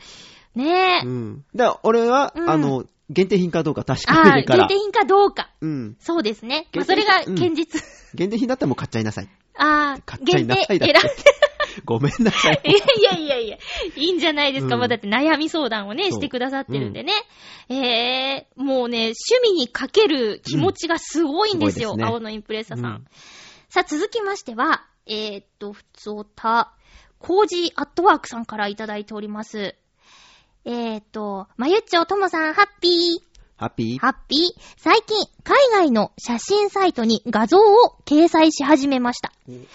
[0.57, 1.07] ねえ。
[1.07, 1.45] うん。
[1.55, 4.83] だから俺は、うんあの、限定品かどうか確かあー、めてから限定。
[4.83, 5.51] 品かどうか。
[5.61, 5.97] うん。
[6.01, 6.67] そうですね。
[6.75, 7.83] まあ、それが品現実。
[8.15, 9.29] 限定品だったらもう買っちゃいなさい。
[9.55, 11.01] あー、買っちゃい限定なさいだって。
[11.85, 12.61] ごめんなさい。
[12.65, 13.59] いやいやいやいや、
[13.97, 14.75] いいんじゃないですか。
[14.75, 17.13] うんまあだって悩み相談をね、そうしてくださってるんでね。
[17.69, 19.15] えー、もうね、趣
[19.51, 21.91] 味にかける気持ちがすごいんですよ。
[21.91, 22.85] うんすごいですね青のインプレッサさん。
[22.87, 23.05] うん
[23.69, 26.73] さあ、続きましては、えー、っと、ふつおた、
[27.19, 29.75] コージーアットワークさんからいただいております。
[30.69, 33.21] えー、っと、まゆっちょともさん、ハッピー。
[33.57, 34.61] ハッピーハッピー。
[34.77, 39.32] 最近、海外の写真サイトに画像を掲載し始めました。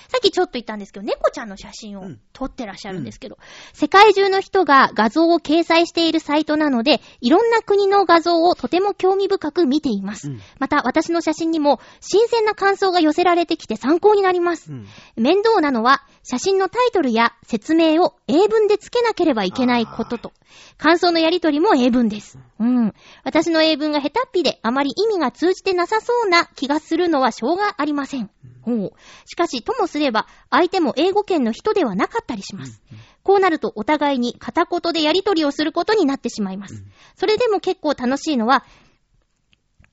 [0.10, 3.38] さっきちょっと言ったんですけど、猫ちゃんの写真をうん撮ってらっしゃるんですけど、
[3.72, 10.30] 世界中の人が画像を掲載しているサイトなので、いろんな国の画像をとても興味深く見ています。
[10.30, 14.74] うんまた、私の写真にも新鮮な感想が寄せられてきて参考になります。
[14.74, 20.34] うん面倒なのは、写真のタイトルや説明を英文で付けなければいけないことと、
[20.78, 22.38] 感想のやりとりも英文です。
[22.60, 22.94] うん。
[23.24, 28.30] 私の英文が下手っぴであまり意味が通じてなさそうな気がするのはしょうがありません。
[28.62, 28.94] ほう。
[29.26, 32.82] しかし、ともすれば、相手も英語圏の人ではなかったりします。
[33.24, 36.84] こうなるとお互いに片言でやりとりをすることになってしまいます。
[37.16, 38.66] それでも結構楽しいのは、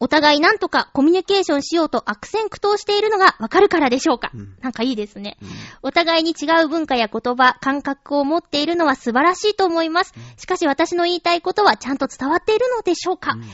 [0.00, 4.30] お互いなんとかコミュニケーションしようと悪戦苦闘しているのがわかるからでしょうか。
[4.32, 5.36] うんなんかいいですね。
[5.42, 5.48] うん
[5.82, 10.14] お互いに違う文化や言葉、感覚を持っているのは素晴らしいと思います。
[10.36, 13.32] しかし私の言いたいことはちゃんと伝わっているのでしょうか。
[13.32, 13.44] うん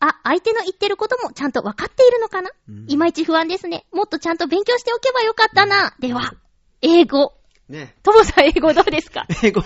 [0.00, 3.86] あ、相手の言ってることもちゃんと分かっているのかな、うんいまいち不安ですね。
[3.92, 5.94] もっとちゃんと勉強しておけばよかったな。
[6.00, 6.34] では、
[6.82, 7.32] 英語。
[7.68, 7.96] ね。
[8.02, 9.26] ともさん英語どうですか？
[9.42, 9.62] 英語、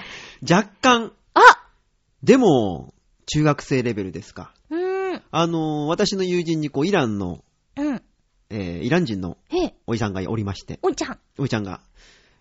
[0.49, 1.41] 若干、あ
[2.23, 2.95] でも、
[3.27, 4.55] 中学生レベルですか。
[4.71, 5.23] うーん。
[5.31, 7.45] あのー、私の友人にこう、イランの、
[7.77, 8.03] うん。
[8.51, 9.37] えー、イラン人の
[9.87, 11.19] おじさんがおりまして、おんちゃん。
[11.39, 11.81] おじちゃんが、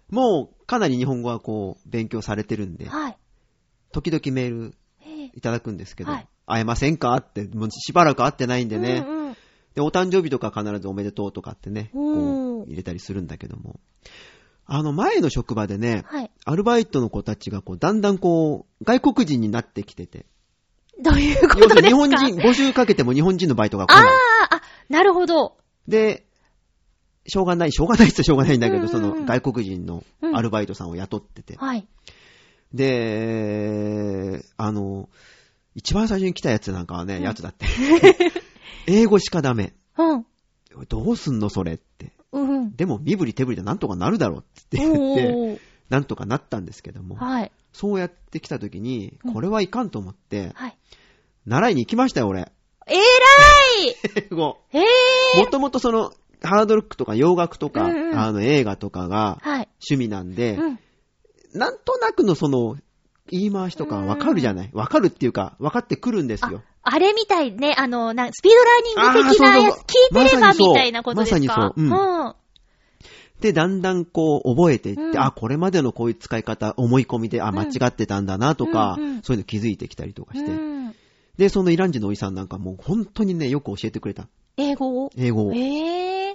[0.10, 3.18] もう、かなり日本語はこう、勉強されてるんで、はい。
[3.92, 4.76] 時々メール。
[5.36, 7.16] いただくんですけど、はい会えませんか？
[7.16, 9.34] って、もうしばらく会ってないんでね、うんうん。
[9.76, 13.80] で、お誕生日とか必ずおめでとうとかってね、こう、入れたりするんだけども、
[14.66, 16.32] あの、前の職場でね、はい。
[16.46, 20.26] アルバイトの子たちがこう、だんだんこう、外国人になってきてて、
[21.02, 24.12] どういうこ要するとですかに日本人、 募集かけても日本人のバイトが来あない。
[24.52, 25.58] あ、あ、なるほど。
[25.88, 26.26] で、
[27.26, 31.56] しょうがない、しょうがないっちゃしょうがないんだけど、うんうんうんその外国人のアルバイトさんを雇ってて。
[31.58, 31.88] はい。
[32.74, 35.10] で、あの、
[35.76, 37.66] 一番最初に来たやつなんかはね、うんやつだって。
[38.88, 39.74] 英語しかダメ。
[39.98, 40.26] うん。
[40.88, 42.14] どうすんのそれって。
[42.32, 42.76] うん。
[42.76, 45.60] でも身振り手振りでなんとかなるだろうって言って、おー。
[45.90, 47.52] なんとかなったんですけども、はい。
[47.74, 50.78] そうやって来た時にうん、これはいかんと思って、はい。
[51.46, 52.52] 習いに行きましたよ、俺。
[52.88, 53.96] えらい
[54.32, 54.58] 英語。
[54.70, 55.40] へえ。
[55.40, 56.12] もともとその、
[56.42, 59.70] ハードロックとか洋楽とか、うんうんあの映画とかがはい。
[59.90, 60.80] 趣味なんで、うん。
[61.54, 62.78] なんとなくのその、
[63.32, 64.70] 言い回しとかわかるじゃない？
[64.74, 66.62] わかるっていうか、わかってくるんですよ。
[66.84, 68.58] あれみたいね、あの、なスピード
[69.04, 69.80] ラーニング的なやつ、聞
[70.12, 71.40] いてればまさにそうみたいなことですか？
[71.40, 72.34] まさにそううんうん。
[73.42, 80.52] で、だんだんこう、覚えていって、うんあ、これまでのこういう使い方、思い込みで、あ、ん間違ってたんだなとか、うんうんそういうの気づいてきたりとかして。
[80.52, 80.96] うん
[81.38, 84.28] で、そのイラン人のおじさんなんかもう本当にね、よく教えてくれた。
[84.58, 85.10] 英語を？
[85.16, 85.54] 英語を。
[85.54, 86.34] へえ。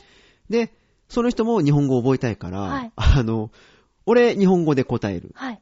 [0.49, 0.73] で、
[1.11, 3.51] その人も日本語を覚えたいから、はいあの、
[4.07, 5.33] 俺、日本語で答える。
[5.35, 5.61] はい。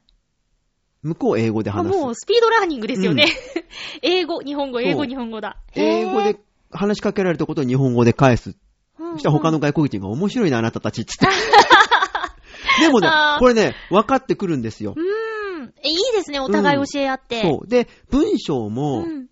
[1.02, 1.98] 向こう、英語であ話す。
[2.00, 3.26] もうスピードラーニングですよね。
[4.02, 5.56] 英語、日本語、英語、そう日本語だ。
[5.74, 6.38] 英語で
[6.70, 8.54] 話しかけられたことを日本語で返す。
[8.98, 11.26] うんうん、そしたら他の外国人が面白いな、あなたたちっつって。
[12.80, 13.08] でもね
[13.38, 15.00] これね、分かってくるんですよう。
[15.00, 15.74] ーん。
[15.84, 17.42] え、いいですね、お互い教え合って。
[17.42, 17.68] そう。
[17.68, 19.26] で、文章も、うん。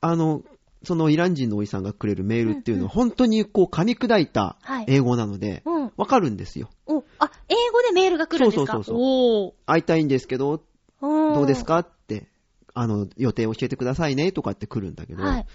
[0.00, 0.42] あの、
[0.82, 5.92] そのイラン人のおじさんがくれるメールっていうのは、うんうん本当にこう噛み砕いたはい英語なので、うん。
[5.96, 6.68] わかるんですよ。
[6.86, 8.72] お、あ、英語でメールが来るんですか？
[8.74, 10.62] そうそうそうおー会いたいんですけど、
[11.04, 11.78] どどうですか？
[11.78, 12.28] って、
[12.72, 15.46] あの、予定教えてくださいねとかって来るんだけど、はい。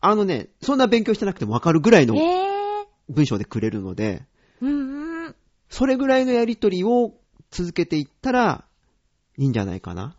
[0.00, 2.14] あのね、そんな勉強してなくてもわかるぐらいの。
[3.08, 4.24] 文章でくれるので、
[4.60, 5.34] うんうん。
[5.68, 7.14] それぐらいのやりとりを
[7.50, 8.64] 続けていったら、
[9.38, 10.16] いいんじゃないかな。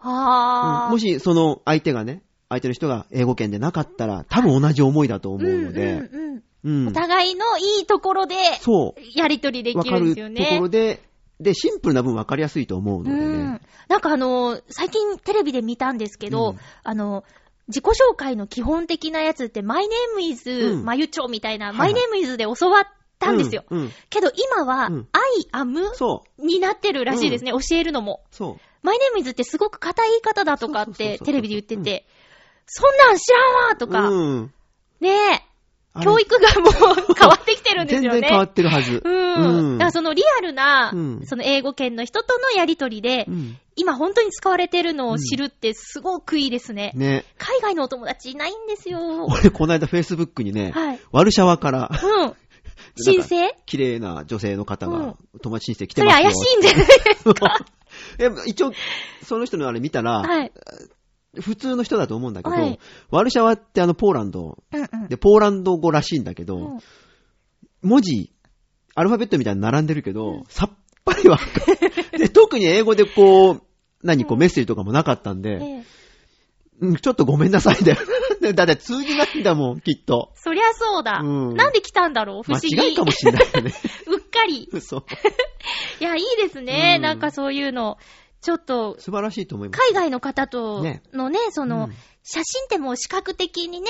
[0.87, 9.01] うんもし、その相手がね、相手の人が英語圏でなかったら、多分同じ思いだと思うので、うんうんうんうんお互いのいいところで、そう。
[9.15, 10.45] やりとりできるんるですよね。
[10.45, 11.01] ところで、
[11.39, 13.61] で、シンプルな分分かりやすいと思うのでうんね。。
[13.87, 17.23] なんかあの、最近テレビで見たんですけど、うんあの、
[17.67, 22.85] 自己紹介の基本的なやつって、マイネームイズ、うんまゆちょみたいな、はいマイネームイズで教わっ
[23.19, 23.65] たんですよ。
[23.69, 23.79] うん。
[23.81, 25.91] うんけど今は、うん I am。
[26.39, 28.23] になってるらしいですね、教えるのも。
[28.31, 28.57] そう。
[28.83, 32.07] マイネームイズってすごく硬い言い方だとかってテレビで言ってて、
[32.65, 34.53] そんなん知らんわとか、うん。
[35.01, 35.46] ねえ、
[36.03, 38.19] 教育がもう変わってきてるんですよね。
[38.19, 39.01] 全然変わってるはず。
[39.03, 39.77] うん。
[39.77, 46.93] だからそのリアルな、うんその英語圏の人とのやりとりで、うん今本当に使われてるのを知るってすごくいいですね。
[46.95, 47.25] ね。
[47.37, 49.25] 海外のお友達いないんですよ。
[49.25, 50.99] 俺、この間 Facebook にね、はい。
[51.11, 52.33] ワルシャワから、うん。
[52.99, 56.31] 申請綺麗な女性の方うんが、友達申請来てそれますよ。
[56.31, 57.65] 怪しいんじゃないですか？
[58.17, 58.71] え一応、
[59.23, 60.51] その人のあれ見たら、はい。
[61.39, 62.79] 普通の人だと思うんだけど、はい
[63.09, 65.07] ワルシャワってあのポーランド、うんうん。
[65.07, 66.79] で、ポーランド語らしいんだけど、うん
[67.83, 68.33] 文字、
[68.95, 71.47] アルファベットみたいに並んでるけど、さっぱりわかん
[72.19, 73.61] で、特に英語でこう、
[74.03, 75.83] 何こうメッセージとかもなかったんで、ええ
[76.79, 77.97] うん、ちょっとごめんなさいだよ。
[78.53, 80.31] だって通じないんだもん、きっと。
[80.35, 81.21] そりゃそうだ。
[81.23, 82.43] うんなんで来たんだろう？
[82.43, 82.75] 不思議。
[82.75, 83.73] 間違いかもしれないよね。
[84.07, 84.69] うっかり。
[84.71, 85.03] 嘘。
[85.99, 86.95] いや、いいですね。
[86.97, 87.97] うんなんかそういうの。
[88.41, 89.81] ちょっと、素晴らしいと思います。
[89.81, 91.93] 海外の方とねのね、その、うん
[92.29, 93.89] 写真ってもう視覚的にね、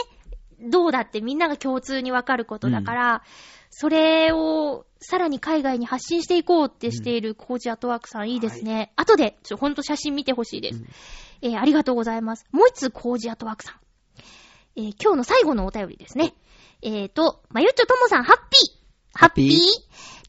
[0.60, 3.24] どうだってみんなが共通にわかることだから、
[3.72, 8.94] それをさらに海外に発信していこうってしているコージアートワークさんいいですね。
[8.96, 10.84] 後で、ちょ、ほんと写真見てほしいです。
[11.42, 12.46] えーありがとうございます。
[12.52, 13.76] もう一つコージアートワークさん。
[14.76, 16.36] えー今日の最後のお便りですね。
[16.84, 19.58] えーと、まゆっちょともさん、ハッピーハッピーハッピー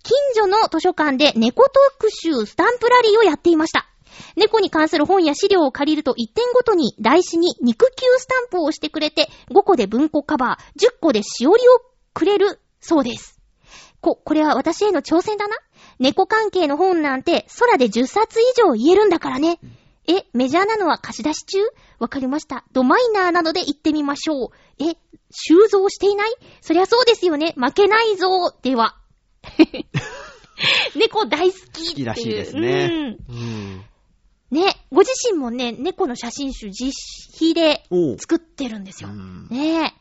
[0.03, 3.88] 近所の図書館で猫特集スタンプラリーをやっていました。
[4.37, 11.81] 猫に関する本や資料を借りると1点ごとに台紙に肉球スタンプを押してくれて、5個で文庫カバー、10個でしおりを
[12.15, 13.41] くれるそうです。
[14.01, 15.57] こ、これは私への挑戦だな。
[15.99, 19.59] 猫関係の本なんて空で10冊以上言えるんだからね。
[20.07, 21.59] え、メジャーなのは貸し出し中？
[21.99, 22.65] わかりました。
[22.73, 24.51] ドマイナーなので行ってみましょう。
[24.83, 24.97] え、
[25.31, 26.35] 収蔵していない？
[26.63, 27.55] そりゃそうですよね。
[27.57, 28.55] 負けないぞ。
[28.63, 28.97] では。
[30.97, 31.89] 猫大好きっていう。
[31.89, 33.37] 好きらしいですねうん。
[33.37, 33.85] うん。
[34.51, 36.93] ね、ご自身もね、猫の写真集実
[37.37, 37.83] 費で。
[38.19, 39.11] 作ってるんですよ。
[39.11, 39.93] うんねえ。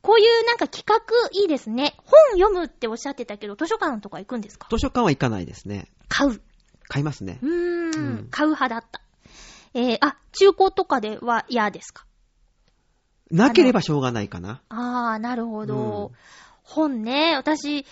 [0.00, 1.00] こういうなんか企画
[1.32, 1.94] いいですね。
[2.04, 4.68] 本読むっておっしゃってたけど、図書館とか行くんですか？
[4.70, 5.88] 図書館は行かないですね。
[6.08, 6.40] 買う。
[6.88, 7.46] 買いますねう。
[7.46, 9.00] ーん,、うん買う派だった。
[9.74, 12.04] えー、あ、中古とかでは嫌ですか？
[13.30, 14.62] なければしょうがないかな。
[14.68, 16.10] あー、なるほど。
[16.12, 16.16] うん
[16.66, 17.84] 本ね、私、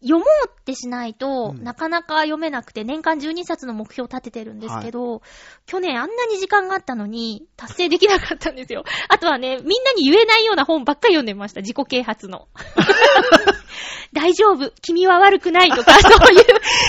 [0.00, 5.22] 読もうってしないと、うんなかなか読めなくて、年間12冊の目標を立ててるんですけど、
[5.66, 8.84] 去年あんなに時間があったのに、達成できなかったんですよ。
[9.08, 11.60] あとはね、みんなに言えないような本ばっかり読んでました。
[11.60, 12.48] 自己啓発の。
[14.12, 16.44] 大丈夫君は悪くないとか、そういう、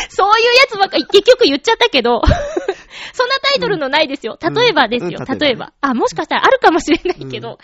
[0.10, 2.22] そういうやつばっかり結局言っちゃったけど、
[3.14, 4.38] そんなタイトルのないですよ。
[4.42, 5.74] うん例えばですよ、うん例えばね例えば。
[5.82, 7.60] あ、もしかしたらあるかもしれないけど、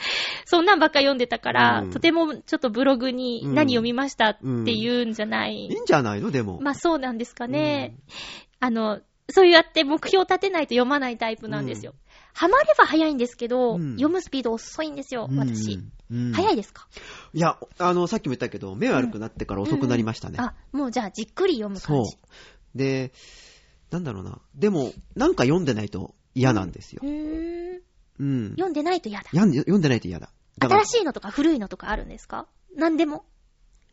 [0.46, 5.56] そんなんばっか読んでたから、うんとてもちょっとブログに何読みましたっていうんじゃない。
[5.56, 6.32] いいんじゃないの？
[6.32, 6.60] でも。
[6.62, 7.96] まあそうなんですかね。
[8.60, 9.00] あの、
[9.30, 11.96] そうやって目標立てないと読まないタイプなんですよ。
[12.34, 15.80] ハマれば早いんですけど、うん読むスピード遅いんですよ、うん私。。
[16.12, 16.88] うん早いですか、
[17.34, 20.38] いや、あの、さっきも言ったけど、目悪くなってから遅くなりましたね。
[20.40, 22.78] あ、もうじゃあじっくり読むそう。
[22.78, 23.12] で、
[23.96, 24.40] なんだろうな。
[24.56, 27.06] でも、なんか読んでないと嫌なんですよう。
[27.08, 27.82] ーん。
[28.20, 28.50] うん。
[28.52, 29.30] 読んでないと嫌だ。
[29.32, 29.46] 読
[29.78, 30.30] んでないと嫌だ。
[30.58, 32.48] だ新しいのとか古いのとかあるんですか？
[32.76, 33.26] 何でも？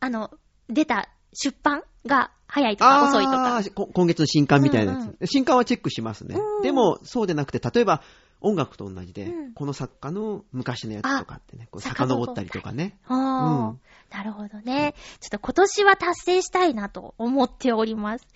[0.01, 0.31] あの、
[0.69, 3.61] 出た出版が早いとか遅いとか。
[3.93, 6.61] 今月の新刊みたいなやつ、うん新刊はチェックしますねうん。
[6.63, 8.01] でも、そうでなくて、例えば、
[8.43, 12.97] 音楽と同じで、うんこの作家の昔のやつとかってね、こう遡遡ったりとかね。
[13.07, 14.95] なるほどね。
[15.19, 18.27] ちょっと今年は達成したいなと思っております。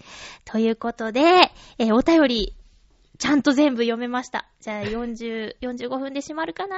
[0.45, 1.21] ということで、
[1.79, 2.53] えーお便り、
[3.17, 4.47] ちゃんと全部読めました。
[4.61, 6.77] じゃあ40、 45分で閉まるかな？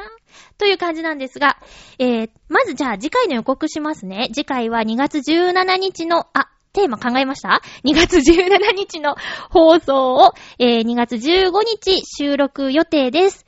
[0.58, 1.58] という感じなんですが、
[1.98, 4.30] えー、まずじゃあ次回の予告しますね。
[4.34, 6.50] 次回は2月17日の、あ、
[6.80, 9.16] テーマ考えました ?2 月17日の
[9.50, 13.46] 放送を、えー、2月15日収録予定です。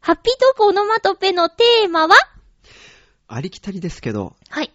[0.00, 2.14] ハッピートークオノマトペのテーマは？
[3.28, 4.70] ありきたりですけど、はい。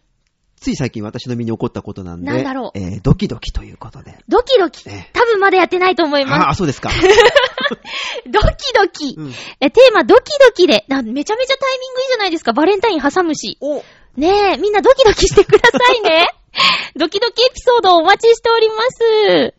[0.59, 4.17] つい最近私の身に起こったことなんで、なんだろうえードキドキということで。
[4.27, 4.89] ドキドキ。
[4.89, 6.89] え多分まだやってないと思いあまあ、そうですか。
[6.89, 6.99] す。
[8.25, 9.15] ドキドキ。
[9.17, 12.53] うんえ、テーマドキドキで、なめちゃめちゃタイミングいいじゃないですか。
[12.53, 13.57] バレンタイン挟むし。
[13.61, 13.83] お
[14.17, 16.27] ねえ、みんなドキドキしてくださいね。
[16.97, 19.53] ドキドキエピソードをお待ちしております。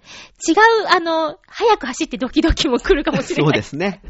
[0.51, 3.51] 違う、あの、早く走ってドキドキも来るかもしれそない。
[3.51, 4.03] うですね。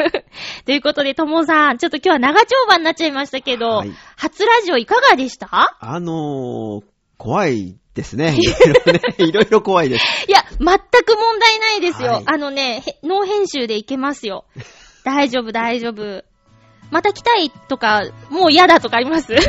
[0.66, 5.48] ということで、ともさん、ちょっと今日は長丁場になっちゃいましたけど、はい初ラジオいかがでした？
[5.80, 6.84] あのー、
[7.16, 8.36] 怖いですね。
[8.38, 9.00] いろいろね。
[9.18, 10.04] いろいろ怖いです。
[10.28, 12.12] いや、全く問題ないですよ。
[12.12, 14.44] はいあのね、へノー編集でいけますよ。
[15.04, 16.22] 大丈夫、大丈夫。
[16.90, 19.32] また来たいとか、もう嫌だとかあります？
[19.34, 19.40] あ、い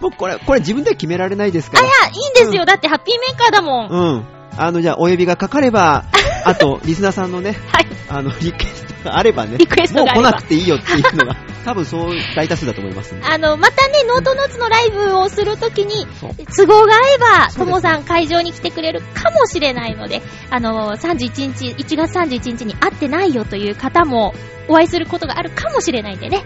[0.00, 1.84] 僕、これ、これ自分では決められないですから。
[1.84, 2.64] や、いいんですよ。
[2.64, 3.88] だってハッピーメーカーだもん。
[3.88, 4.24] うん。
[4.56, 6.04] あの、じゃあ、お呼びがかかれば、
[6.44, 7.86] あと、リスナーさんのね、はい。
[8.08, 13.26] あの、リクエストが あればね、リクエストがもう来なくていいよっていうのが、 多分そう、大多数だと思いますんで。
[13.26, 24.34] あの、またね、ノートノーツのライブをするときに、そう都合が合えば、そうですともさん会場に来てくれるかもしれないので、あの、31日、1月31日に会ってないよという方も、
[24.68, 26.44] お会いすることがあるかもしれないんでね。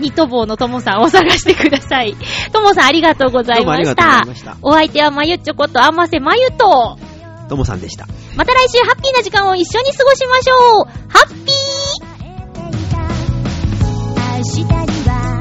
[0.00, 2.16] ニット帽のともさんを探してください。
[2.52, 4.56] ともさんありがとうございましどうもありがとうござたいました。
[4.62, 6.98] お相手はまゆっちょことあませまゆと、
[7.48, 8.06] ともさんでした。
[8.36, 10.84] また来週ハッピーな時間を一緒に過ごしましょう。
[11.08, 11.72] ハッピー
[14.38, 15.31] 明日には